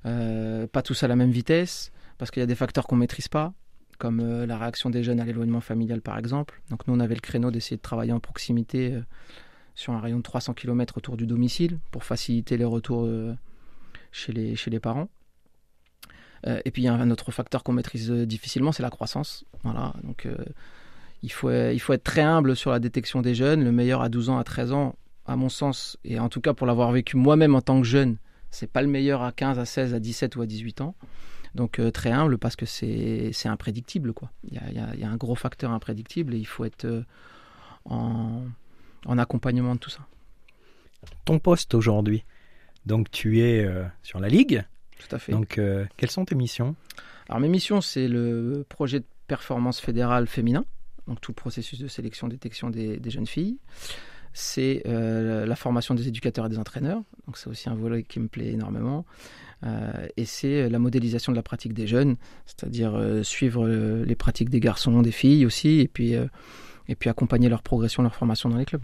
pas 0.02 0.82
tous 0.82 1.02
à 1.02 1.08
la 1.08 1.16
même 1.16 1.30
vitesse, 1.30 1.92
parce 2.16 2.30
qu'il 2.30 2.40
y 2.40 2.44
a 2.44 2.46
des 2.46 2.54
facteurs 2.54 2.86
qu'on 2.86 2.96
ne 2.96 3.00
maîtrise 3.00 3.28
pas 3.28 3.52
comme 3.98 4.20
euh, 4.20 4.46
la 4.46 4.56
réaction 4.56 4.90
des 4.90 5.02
jeunes 5.02 5.20
à 5.20 5.24
l'éloignement 5.24 5.60
familial 5.60 6.00
par 6.00 6.18
exemple. 6.18 6.62
Donc 6.70 6.86
nous 6.86 6.94
on 6.94 7.00
avait 7.00 7.14
le 7.14 7.20
créneau 7.20 7.50
d'essayer 7.50 7.76
de 7.76 7.82
travailler 7.82 8.12
en 8.12 8.20
proximité 8.20 8.94
euh, 8.94 9.02
sur 9.78 9.92
un 9.92 10.00
rayon 10.00 10.18
de 10.18 10.22
300 10.22 10.54
km 10.54 10.98
autour 10.98 11.16
du 11.16 11.24
domicile 11.24 11.78
pour 11.92 12.02
faciliter 12.02 12.56
les 12.56 12.64
retours 12.64 13.04
euh, 13.04 13.32
chez, 14.10 14.32
les, 14.32 14.80
parents. 14.80 15.08
et 16.44 16.70
puis 16.72 16.82
il 16.82 16.84
y 16.86 16.88
a 16.88 16.94
un 16.94 17.10
autre 17.10 17.30
facteur 17.30 17.62
qu'on 17.62 17.72
maîtrise 17.72 18.10
difficilement, 18.10 18.72
c'est 18.72 18.82
la 18.82 18.90
croissance. 18.90 19.44
Voilà, 19.62 19.92
donc 20.02 20.26
il, 21.22 21.30
faut, 21.30 21.50
il 21.50 21.78
faut 21.78 21.92
être 21.92 22.02
très 22.02 22.22
humble 22.22 22.56
sur 22.56 22.72
la 22.72 22.80
détection 22.80 23.22
des 23.22 23.36
jeunes. 23.36 23.62
Le 23.62 23.70
meilleur 23.70 24.02
à 24.02 24.08
12 24.08 24.30
ans, 24.30 24.38
à 24.38 24.44
13 24.44 24.72
ans, 24.72 24.96
à 25.26 25.36
mon 25.36 25.48
sens, 25.48 25.96
et 26.04 26.18
en 26.18 26.28
tout 26.28 26.40
cas 26.40 26.54
pour 26.54 26.66
l'avoir 26.66 26.90
vécu 26.90 27.16
moi-même 27.16 27.54
en 27.54 27.60
tant 27.60 27.80
que 27.80 27.86
jeune, 27.86 28.16
c'est 28.50 28.66
pas 28.66 28.82
le 28.82 28.88
meilleur 28.88 29.22
à 29.22 29.30
15, 29.30 29.60
à 29.60 29.64
16, 29.64 29.94
à 29.94 30.00
17 30.00 30.34
ou 30.36 30.42
à 30.42 30.46
18 30.46 30.80
ans. 30.80 30.96
Donc 31.54 31.78
euh, 31.78 31.90
très 31.90 32.10
humble 32.10 32.38
parce 32.38 32.56
que 32.56 32.66
c'est 32.66 33.32
imprédictible. 33.46 34.12
Quoi. 34.12 34.30
Il, 34.50 34.54
y 34.54 35.04
a, 35.04 35.08
un 35.08 35.16
gros 35.16 35.34
facteur 35.34 35.70
imprédictible 35.70 36.34
et 36.34 36.38
il 36.38 36.46
faut 36.46 36.64
être 36.64 36.84
euh, 36.84 37.02
en, 37.84 38.42
en, 39.06 39.18
accompagnement 39.18 39.74
de 39.74 39.80
tout 39.80 39.90
ça. 39.90 40.06
Ton 41.24 41.38
poste 41.38 41.74
aujourd'hui, 41.74 42.24
donc 42.86 43.10
tu 43.10 43.40
es 43.40 43.64
euh, 43.64 43.84
sur 44.02 44.20
la 44.20 44.28
Ligue. 44.28 44.64
Tout 44.98 45.14
à 45.14 45.18
fait. 45.18 45.32
Donc 45.32 45.60
quelles 45.96 46.10
sont 46.10 46.24
tes 46.24 46.34
missions? 46.34 46.74
Alors 47.28 47.40
mes 47.40 47.48
missions, 47.48 47.80
c'est 47.80 48.08
le 48.08 48.64
projet 48.68 49.00
de 49.00 49.04
performance 49.28 49.80
fédérale 49.80 50.26
féminin, 50.26 50.64
donc 51.06 51.20
tout 51.20 51.30
le 51.30 51.36
processus 51.36 51.78
de 51.78 51.86
sélection, 51.86 52.26
détection 52.26 52.70
des, 52.70 52.96
des 52.98 53.10
jeunes 53.10 53.26
filles 53.26 53.58
c'est 54.34 54.82
la 54.84 55.56
formation 55.56 55.94
des 55.94 56.06
éducateurs 56.06 56.46
et 56.46 56.48
des 56.48 56.58
entraîneurs. 56.58 57.02
Donc 57.26 57.38
c'est 57.38 57.48
aussi 57.48 57.68
un 57.68 57.74
volet 57.74 58.04
qui 58.04 58.20
me 58.20 58.28
plaît 58.28 58.52
énormément. 58.52 59.04
Euh, 59.64 60.06
et 60.16 60.24
c'est 60.24 60.68
la 60.68 60.78
modélisation 60.78 61.32
de 61.32 61.36
la 61.36 61.42
pratique 61.42 61.72
des 61.72 61.86
jeunes, 61.86 62.16
c'est-à-dire 62.46 62.94
euh, 62.94 63.22
suivre 63.22 63.66
euh, 63.66 64.04
les 64.04 64.14
pratiques 64.14 64.50
des 64.50 64.60
garçons, 64.60 65.02
des 65.02 65.10
filles 65.10 65.44
aussi, 65.46 65.80
et 65.80 65.88
puis, 65.88 66.14
et 66.88 66.94
puis 66.94 67.10
accompagner 67.10 67.48
leur 67.48 67.62
progression, 67.62 68.02
leur 68.02 68.14
formation 68.14 68.48
dans 68.48 68.56
les 68.56 68.64
clubs. 68.64 68.82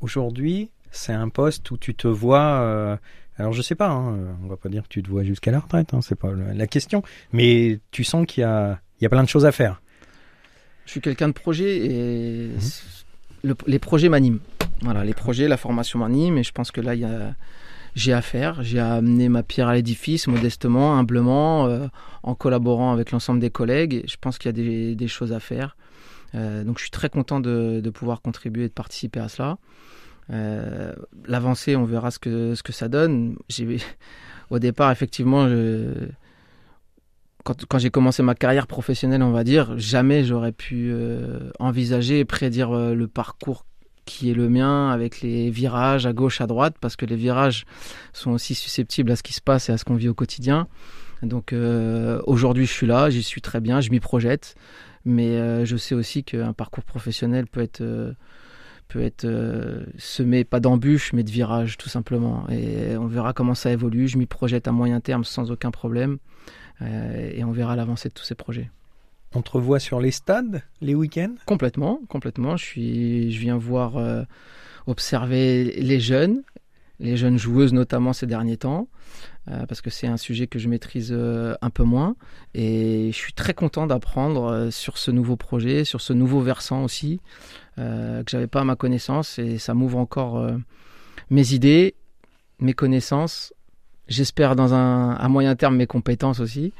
Aujourd'hui, 0.00 0.70
c'est 0.90 1.12
un 1.12 1.28
poste 1.28 1.70
où 1.70 1.76
tu 1.76 1.94
te 1.94 2.08
vois. 2.08 2.98
alors 3.36 3.52
je 3.52 3.62
sais 3.62 3.74
pas, 3.74 3.88
hein, 3.88 4.36
on 4.42 4.46
va 4.46 4.56
pas 4.56 4.68
dire 4.68 4.84
que 4.84 4.88
tu 4.88 5.02
te 5.02 5.08
vois 5.08 5.24
jusqu'à 5.24 5.50
la 5.50 5.60
retraite, 5.60 5.92
hein, 5.92 6.00
c'est 6.00 6.18
pas 6.18 6.32
la 6.32 6.66
question, 6.66 7.02
mais 7.32 7.80
tu 7.90 8.04
sens 8.04 8.26
qu'il 8.26 8.42
y 8.42 8.44
a, 8.44 8.80
il 9.00 9.04
y 9.04 9.06
a 9.06 9.10
plein 9.10 9.22
de 9.22 9.28
choses 9.28 9.44
à 9.44 9.52
faire. 9.52 9.80
Je 10.86 10.92
suis 10.92 11.00
quelqu'un 11.00 11.28
de 11.28 11.32
projet 11.32 11.84
et 11.84 12.48
mhm. 13.44 13.54
les 13.66 13.78
projets 13.78 14.08
m'animent. 14.08 14.40
Voilà, 14.82 15.04
les 15.04 15.14
projets, 15.14 15.48
la 15.48 15.56
formation 15.56 15.98
m'anime 15.98 16.38
et 16.38 16.42
je 16.44 16.52
pense 16.52 16.70
que 16.70 16.80
là 16.80 16.94
il 16.94 17.00
y 17.00 17.04
a 17.04 17.34
j'ai 17.94 18.12
à 18.12 18.22
faire. 18.22 18.62
J'ai 18.62 18.78
amené 18.78 19.28
ma 19.28 19.42
pierre 19.42 19.68
à 19.68 19.74
l'édifice 19.74 20.28
modestement, 20.28 20.96
humblement, 20.96 21.66
euh, 21.66 21.88
en 22.22 22.34
collaborant 22.34 22.92
avec 22.92 23.10
l'ensemble 23.10 23.40
des 23.40 23.50
collègues. 23.50 24.04
Je 24.06 24.16
pense 24.20 24.38
qu'il 24.38 24.56
y 24.56 24.92
a 24.92 24.94
des, 24.94 25.08
choses 25.08 25.32
à 25.32 25.40
faire. 25.40 25.76
Euh, 26.34 26.64
donc 26.64 26.78
je 26.78 26.82
suis 26.82 26.90
très 26.90 27.08
content 27.08 27.40
de, 27.40 27.90
pouvoir 27.90 28.22
contribuer 28.22 28.64
et 28.64 28.68
de 28.68 28.72
participer 28.72 29.20
à 29.20 29.28
cela. 29.28 29.58
Euh, 30.30 30.92
l'avancée, 31.26 31.76
on 31.76 31.84
verra 31.84 32.10
ce 32.10 32.18
que, 32.18 32.54
ce 32.54 32.62
que 32.62 32.72
ça 32.72 32.88
donne. 32.88 33.36
Au 34.50 34.58
départ, 34.58 34.90
effectivement, 34.90 35.46
quand, 37.44 37.66
quand 37.66 37.78
j'ai 37.78 37.90
commencé 37.90 38.22
ma 38.22 38.34
carrière 38.34 38.66
professionnelle, 38.66 39.22
on 39.22 39.30
va 39.30 39.44
dire, 39.44 39.78
jamais 39.78 40.24
j'aurais 40.24 40.52
pu 40.52 40.94
envisager 41.58 42.20
et 42.20 42.24
prédire 42.24 42.70
le 42.72 43.08
parcours 43.08 43.64
qui 44.08 44.30
est 44.30 44.34
le 44.34 44.48
mien 44.48 44.90
avec 44.90 45.20
les 45.20 45.50
virages 45.50 46.06
à 46.06 46.14
gauche, 46.14 46.40
à 46.40 46.46
droite, 46.46 46.76
parce 46.80 46.96
que 46.96 47.04
les 47.04 47.14
virages 47.14 47.66
sont 48.14 48.30
aussi 48.30 48.54
susceptibles 48.54 49.10
à 49.12 49.16
ce 49.16 49.22
qui 49.22 49.34
se 49.34 49.42
passe 49.42 49.68
et 49.68 49.72
à 49.72 49.76
ce 49.76 49.84
qu'on 49.84 49.96
vit 49.96 50.08
au 50.08 50.14
quotidien. 50.14 50.66
Donc 51.22 51.52
euh, 51.52 52.20
aujourd'hui, 52.26 52.66
je 52.66 52.72
suis 52.72 52.86
là, 52.86 53.10
j'y 53.10 53.22
suis 53.22 53.42
très 53.42 53.60
bien, 53.60 53.80
je 53.80 53.90
m'y 53.90 54.00
projette. 54.00 54.54
Mais 55.04 55.36
euh, 55.36 55.64
je 55.64 55.76
sais 55.76 55.94
aussi 55.94 56.24
qu'un 56.24 56.52
parcours 56.52 56.84
professionnel 56.84 57.46
peut 57.46 57.60
être, 57.60 57.80
euh, 57.80 58.12
peut 58.88 59.02
être 59.02 59.24
euh, 59.24 59.84
semé, 59.98 60.44
pas 60.44 60.60
d'embûches, 60.60 61.12
mais 61.12 61.22
de 61.22 61.30
virages, 61.30 61.76
tout 61.76 61.88
simplement. 61.88 62.48
Et 62.50 62.96
on 62.96 63.06
verra 63.06 63.32
comment 63.32 63.54
ça 63.54 63.70
évolue. 63.70 64.08
Je 64.08 64.18
m'y 64.18 64.26
projette 64.26 64.68
à 64.68 64.72
moyen 64.72 65.00
terme 65.00 65.24
sans 65.24 65.50
aucun 65.50 65.70
problème. 65.70 66.18
Euh, 66.82 67.30
et 67.34 67.44
on 67.44 67.52
verra 67.52 67.76
l'avancée 67.76 68.08
de 68.08 68.14
tous 68.14 68.24
ces 68.24 68.34
projets. 68.34 68.70
On 69.34 69.42
te 69.42 69.50
revoit 69.50 69.78
sur 69.80 70.00
les 70.00 70.10
stades 70.10 70.62
les 70.80 70.94
week-ends? 70.94 71.34
Complètement, 71.44 72.00
complètement. 72.08 72.56
Je, 72.56 72.64
suis, 72.64 73.32
je 73.32 73.40
viens 73.40 73.58
voir, 73.58 73.96
euh, 73.96 74.22
observer 74.86 75.64
les 75.64 76.00
jeunes, 76.00 76.42
les 77.00 77.16
jeunes 77.16 77.38
joueuses 77.38 77.72
notamment 77.72 78.12
ces 78.12 78.26
derniers 78.26 78.56
temps, 78.56 78.88
euh, 79.48 79.66
parce 79.66 79.80
que 79.80 79.90
c'est 79.90 80.06
un 80.06 80.16
sujet 80.16 80.46
que 80.46 80.58
je 80.58 80.68
maîtrise 80.68 81.10
euh, 81.12 81.54
un 81.62 81.70
peu 81.70 81.84
moins. 81.84 82.16
Et 82.54 83.10
je 83.12 83.16
suis 83.16 83.32
très 83.32 83.54
content 83.54 83.86
d'apprendre 83.86 84.44
euh, 84.44 84.70
sur 84.70 84.98
ce 84.98 85.10
nouveau 85.10 85.36
projet, 85.36 85.84
sur 85.84 86.00
ce 86.00 86.12
nouveau 86.12 86.40
versant 86.40 86.82
aussi, 86.84 87.20
que 87.76 88.24
j'avais 88.26 88.48
pas 88.48 88.62
à 88.62 88.64
ma 88.64 88.74
connaissance. 88.74 89.38
Et 89.38 89.58
ça 89.58 89.72
m'ouvre 89.74 89.98
encore 89.98 90.44
mes 91.30 91.52
idées, 91.54 91.94
mes 92.58 92.72
connaissances. 92.72 93.52
J'espère 94.08 94.56
dans 94.56 94.74
un 94.74 95.12
à 95.12 95.28
moyen 95.28 95.54
terme 95.54 95.76
mes 95.76 95.86
compétences 95.86 96.40
aussi. 96.40 96.72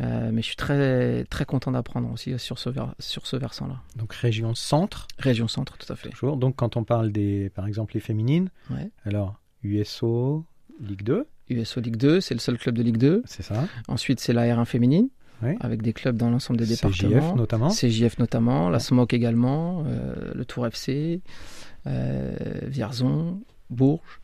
Euh, 0.00 0.30
mais 0.32 0.40
je 0.40 0.46
suis 0.46 0.56
très 0.56 1.24
très 1.26 1.44
content 1.44 1.70
d'apprendre 1.72 2.10
aussi 2.10 2.36
sur 2.38 2.58
ce 2.58 2.70
ver- 2.70 2.94
sur 2.98 3.26
ce 3.26 3.36
versant-là. 3.36 3.76
Donc 3.96 4.14
région 4.14 4.54
centre, 4.54 5.06
Région 5.18 5.46
Centre, 5.46 5.76
tout 5.76 5.92
à 5.92 5.94
fait. 5.94 6.08
toujours. 6.08 6.38
Donc 6.38 6.56
quand 6.56 6.76
on 6.78 6.84
parle 6.84 7.12
des, 7.12 7.50
par 7.50 7.66
exemple, 7.66 7.92
les 7.94 8.00
féminines, 8.00 8.48
Ouais. 8.70 8.90
alors 9.04 9.39
USO, 9.62 10.44
Ligue 10.80 11.02
2, 11.02 11.26
USO 11.50 11.80
Ligue 11.80 11.96
2, 11.96 12.20
c'est 12.20 12.34
le 12.34 12.40
seul 12.40 12.58
club 12.58 12.76
de 12.76 12.82
Ligue 12.82 12.96
2. 12.98 13.22
c'est 13.26 13.42
ça 13.42 13.66
Ensuite, 13.88 14.20
c'est 14.20 14.32
la 14.32 14.44
R1 14.46 14.64
féminine, 14.64 15.08
Oui. 15.42 15.56
avec 15.60 15.82
des 15.82 15.92
clubs 15.92 16.16
dans 16.16 16.30
l'ensemble 16.30 16.58
des 16.60 16.66
CJF 16.66 16.82
départements. 17.00 17.36
notamment. 17.36 17.68
CJF 17.70 18.18
notamment, 18.18 18.68
la 18.70 18.78
SMOC 18.78 19.12
également, 19.14 19.84
euh, 19.86 20.32
le 20.34 20.44
Tour 20.44 20.66
FC, 20.66 21.20
euh, 21.86 22.32
Vierzon, 22.66 23.40
Bourges, 23.70 24.20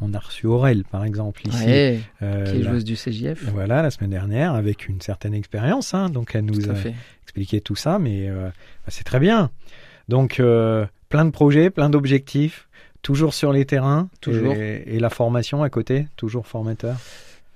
On 0.00 0.14
a 0.14 0.18
reçu 0.20 0.46
Aurel, 0.46 0.84
par 0.84 1.04
exemple, 1.04 1.44
ici. 1.48 1.64
ouais, 1.66 2.00
euh, 2.22 2.44
qui 2.44 2.60
est 2.60 2.62
la- 2.62 2.70
joueuse 2.70 2.84
du 2.84 2.94
CJF. 2.94 3.50
Voilà, 3.52 3.82
la 3.82 3.90
semaine 3.90 4.10
dernière, 4.10 4.54
avec 4.54 4.88
une 4.88 5.00
certaine 5.00 5.34
expérience. 5.34 5.92
hein, 5.92 6.08
donc 6.08 6.36
elle 6.36 6.44
nous 6.44 6.60
Tout 6.62 6.70
a 6.70 6.74
fait. 6.76 6.94
expliqué 7.24 7.60
tout 7.60 7.74
ça, 7.74 7.98
mais 7.98 8.30
bah, 8.30 8.52
c'est 8.86 9.02
très 9.02 9.18
bien. 9.18 9.50
Donc 10.08 10.36
plein 11.08 11.24
de 11.24 11.30
projets, 11.30 11.70
plein 11.70 11.90
d'objectifs, 11.90 12.67
toujours 13.02 13.34
sur 13.34 13.52
les 13.52 13.64
terrains. 13.64 14.08
Toujours. 14.20 14.54
Et, 14.54 14.82
et 14.86 14.98
la 14.98 15.10
formation 15.10 15.62
à 15.62 15.70
côté, 15.70 16.08
toujours 16.16 16.46
formateur. 16.46 16.96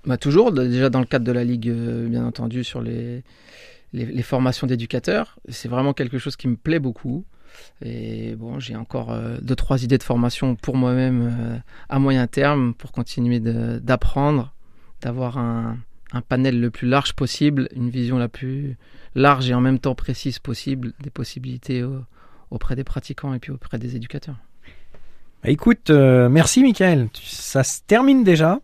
Bah, 0.05 0.17
toujours, 0.17 0.51
déjà 0.53 0.91
dans 0.91 1.01
le 1.01 1.07
cadre 1.07 1.25
de 1.25 1.33
la 1.33 1.45
Ligue, 1.45 1.69
euh, 1.69 2.09
bien 2.09 2.25
entendu, 2.27 2.65
sur 2.65 2.81
les, 2.83 3.23
les, 3.93 4.07
les 4.07 4.23
formations 4.23 4.67
d'éducateurs. 4.67 5.39
C'est 5.49 5.69
vraiment 5.69 5.93
quelque 5.93 6.19
chose 6.19 6.37
qui 6.37 6.49
me 6.49 6.57
plaît 6.57 6.81
beaucoup. 6.81 7.25
Et 7.85 8.35
bon, 8.35 8.59
j'ai 8.59 8.75
encore 8.77 9.13
euh, 9.13 9.37
deux, 9.43 9.55
trois 9.55 9.85
idées 9.85 9.99
de 9.99 10.03
formation 10.03 10.57
pour 10.57 10.77
moi-même 10.77 11.29
euh, 11.31 11.57
à 11.89 11.99
moyen 11.99 12.27
terme 12.27 12.73
pour 12.75 12.93
continuer 12.93 13.41
d'apprendre, 13.41 14.55
d'avoir 15.03 15.37
un, 15.37 15.77
un 16.13 16.21
panel 16.23 16.59
le 16.61 16.71
plus 16.71 16.89
large 16.89 17.13
possible, 17.13 17.69
une 17.77 17.91
vision 17.91 18.17
la 18.17 18.29
plus 18.29 18.77
large 19.15 19.51
et 19.51 19.55
en 19.55 19.61
même 19.61 19.79
temps 19.79 19.95
précise 19.95 20.39
possible 20.39 20.95
des 21.03 21.11
possibilités 21.11 21.83
au- 21.83 22.01
auprès 22.51 22.75
des 22.75 22.85
pratiquants 22.85 23.35
et 23.35 23.39
puis 23.39 23.53
auprès 23.53 23.79
des 23.79 23.97
éducateurs. 23.97 24.37
Bah, 25.43 25.51
écoute, 25.51 25.91
euh, 25.91 26.29
merci 26.29 26.63
Michael. 26.63 27.09
Ça 27.21 27.65
se 27.65 27.81
termine 27.85 28.23
déjà. 28.23 28.61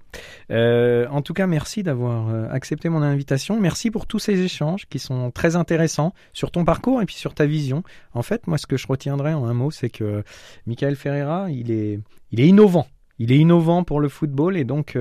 Euh, 0.53 1.09
en 1.11 1.23
tout 1.23 1.35
cas, 1.35 1.49
merci 1.49 1.83
d'avoir 1.83 2.29
euh, 2.29 2.49
accepté 2.53 2.88
mon 2.88 3.03
invitation. 3.03 3.59
Merci 3.59 3.91
pour 3.91 4.07
tous 4.07 4.21
ces 4.21 4.41
échanges 4.43 4.87
qui 4.88 5.01
sont 5.01 5.33
très 5.33 5.57
intéressants 5.57 6.14
sur 6.33 6.53
ton 6.53 6.64
parcours 6.64 7.03
et 7.03 7.07
puis 7.07 7.17
sur 7.17 7.35
ta 7.35 7.47
vision. 7.47 7.83
En 8.14 8.23
fait, 8.23 8.47
moi, 8.47 8.59
ce 8.59 8.67
que 8.69 8.77
je 8.77 8.87
retiendrai 8.87 9.35
en 9.35 9.45
un 9.45 9.55
mot, 9.55 9.73
c'est 9.73 9.91
que 9.91 10.23
Michael 10.69 10.95
Ferreira, 10.95 11.51
il 11.51 11.73
est, 11.73 12.01
innovant. 12.31 12.87
Il 13.19 13.33
est 13.33 13.38
innovant 13.38 13.83
pour 13.83 13.99
le 13.99 14.09
football 14.09 14.57
et 14.57 14.62
donc 14.62 14.97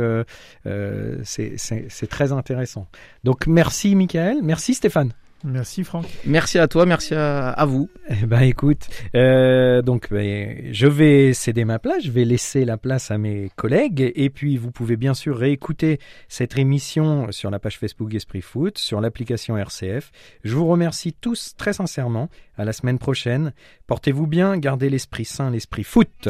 c'est 1.24 2.08
très 2.10 2.32
intéressant. 2.32 2.88
Donc 3.24 3.46
merci 3.46 3.94
Michael, 3.94 4.40
merci 4.42 4.74
Stéphane. 4.74 5.14
Merci 5.44 5.84
Franck. 5.84 6.06
Merci 6.26 6.58
à 6.58 6.68
toi, 6.68 6.86
merci 6.86 7.14
à, 7.14 7.50
à 7.50 7.66
vous. 7.66 7.90
Eh 8.10 8.26
ben 8.26 8.42
écoute, 8.42 8.88
euh, 9.16 9.82
donc 9.82 10.10
ben, 10.10 10.70
je 10.72 10.88
vais 10.88 11.34
céder 11.34 11.64
ma 11.64 11.80
place, 11.80 12.04
je 12.04 12.12
vais 12.12 12.26
laisser 12.26 12.66
la 12.66 12.78
place 12.78 13.12
à 13.12 13.18
mes 13.18 13.52
collègues 13.56 14.12
et 14.16 14.30
puis 14.30 14.58
vous 14.58 14.72
pouvez 14.72 14.98
bien 14.98 15.14
sûr 15.14 15.38
réécouter 15.38 16.00
cette 16.28 16.58
émission 16.58 17.32
sur 17.32 17.52
la 17.52 17.60
page 17.60 17.78
Facebook 17.78 18.14
Esprit 18.14 18.42
Foot, 18.42 18.78
sur 18.78 19.00
l'application 19.00 19.58
RCF. 19.58 20.12
Je 20.44 20.56
vous 20.56 20.68
remercie 20.68 21.14
tous 21.14 21.54
très 21.56 21.74
sincèrement. 21.74 22.30
À 22.58 22.66
la 22.66 22.74
semaine 22.74 22.98
prochaine. 22.98 23.54
Portez-vous 23.86 24.26
bien, 24.26 24.58
gardez 24.58 24.90
l'esprit 24.90 25.26
sain, 25.26 25.52
l'esprit 25.52 25.84
foot. 25.84 26.30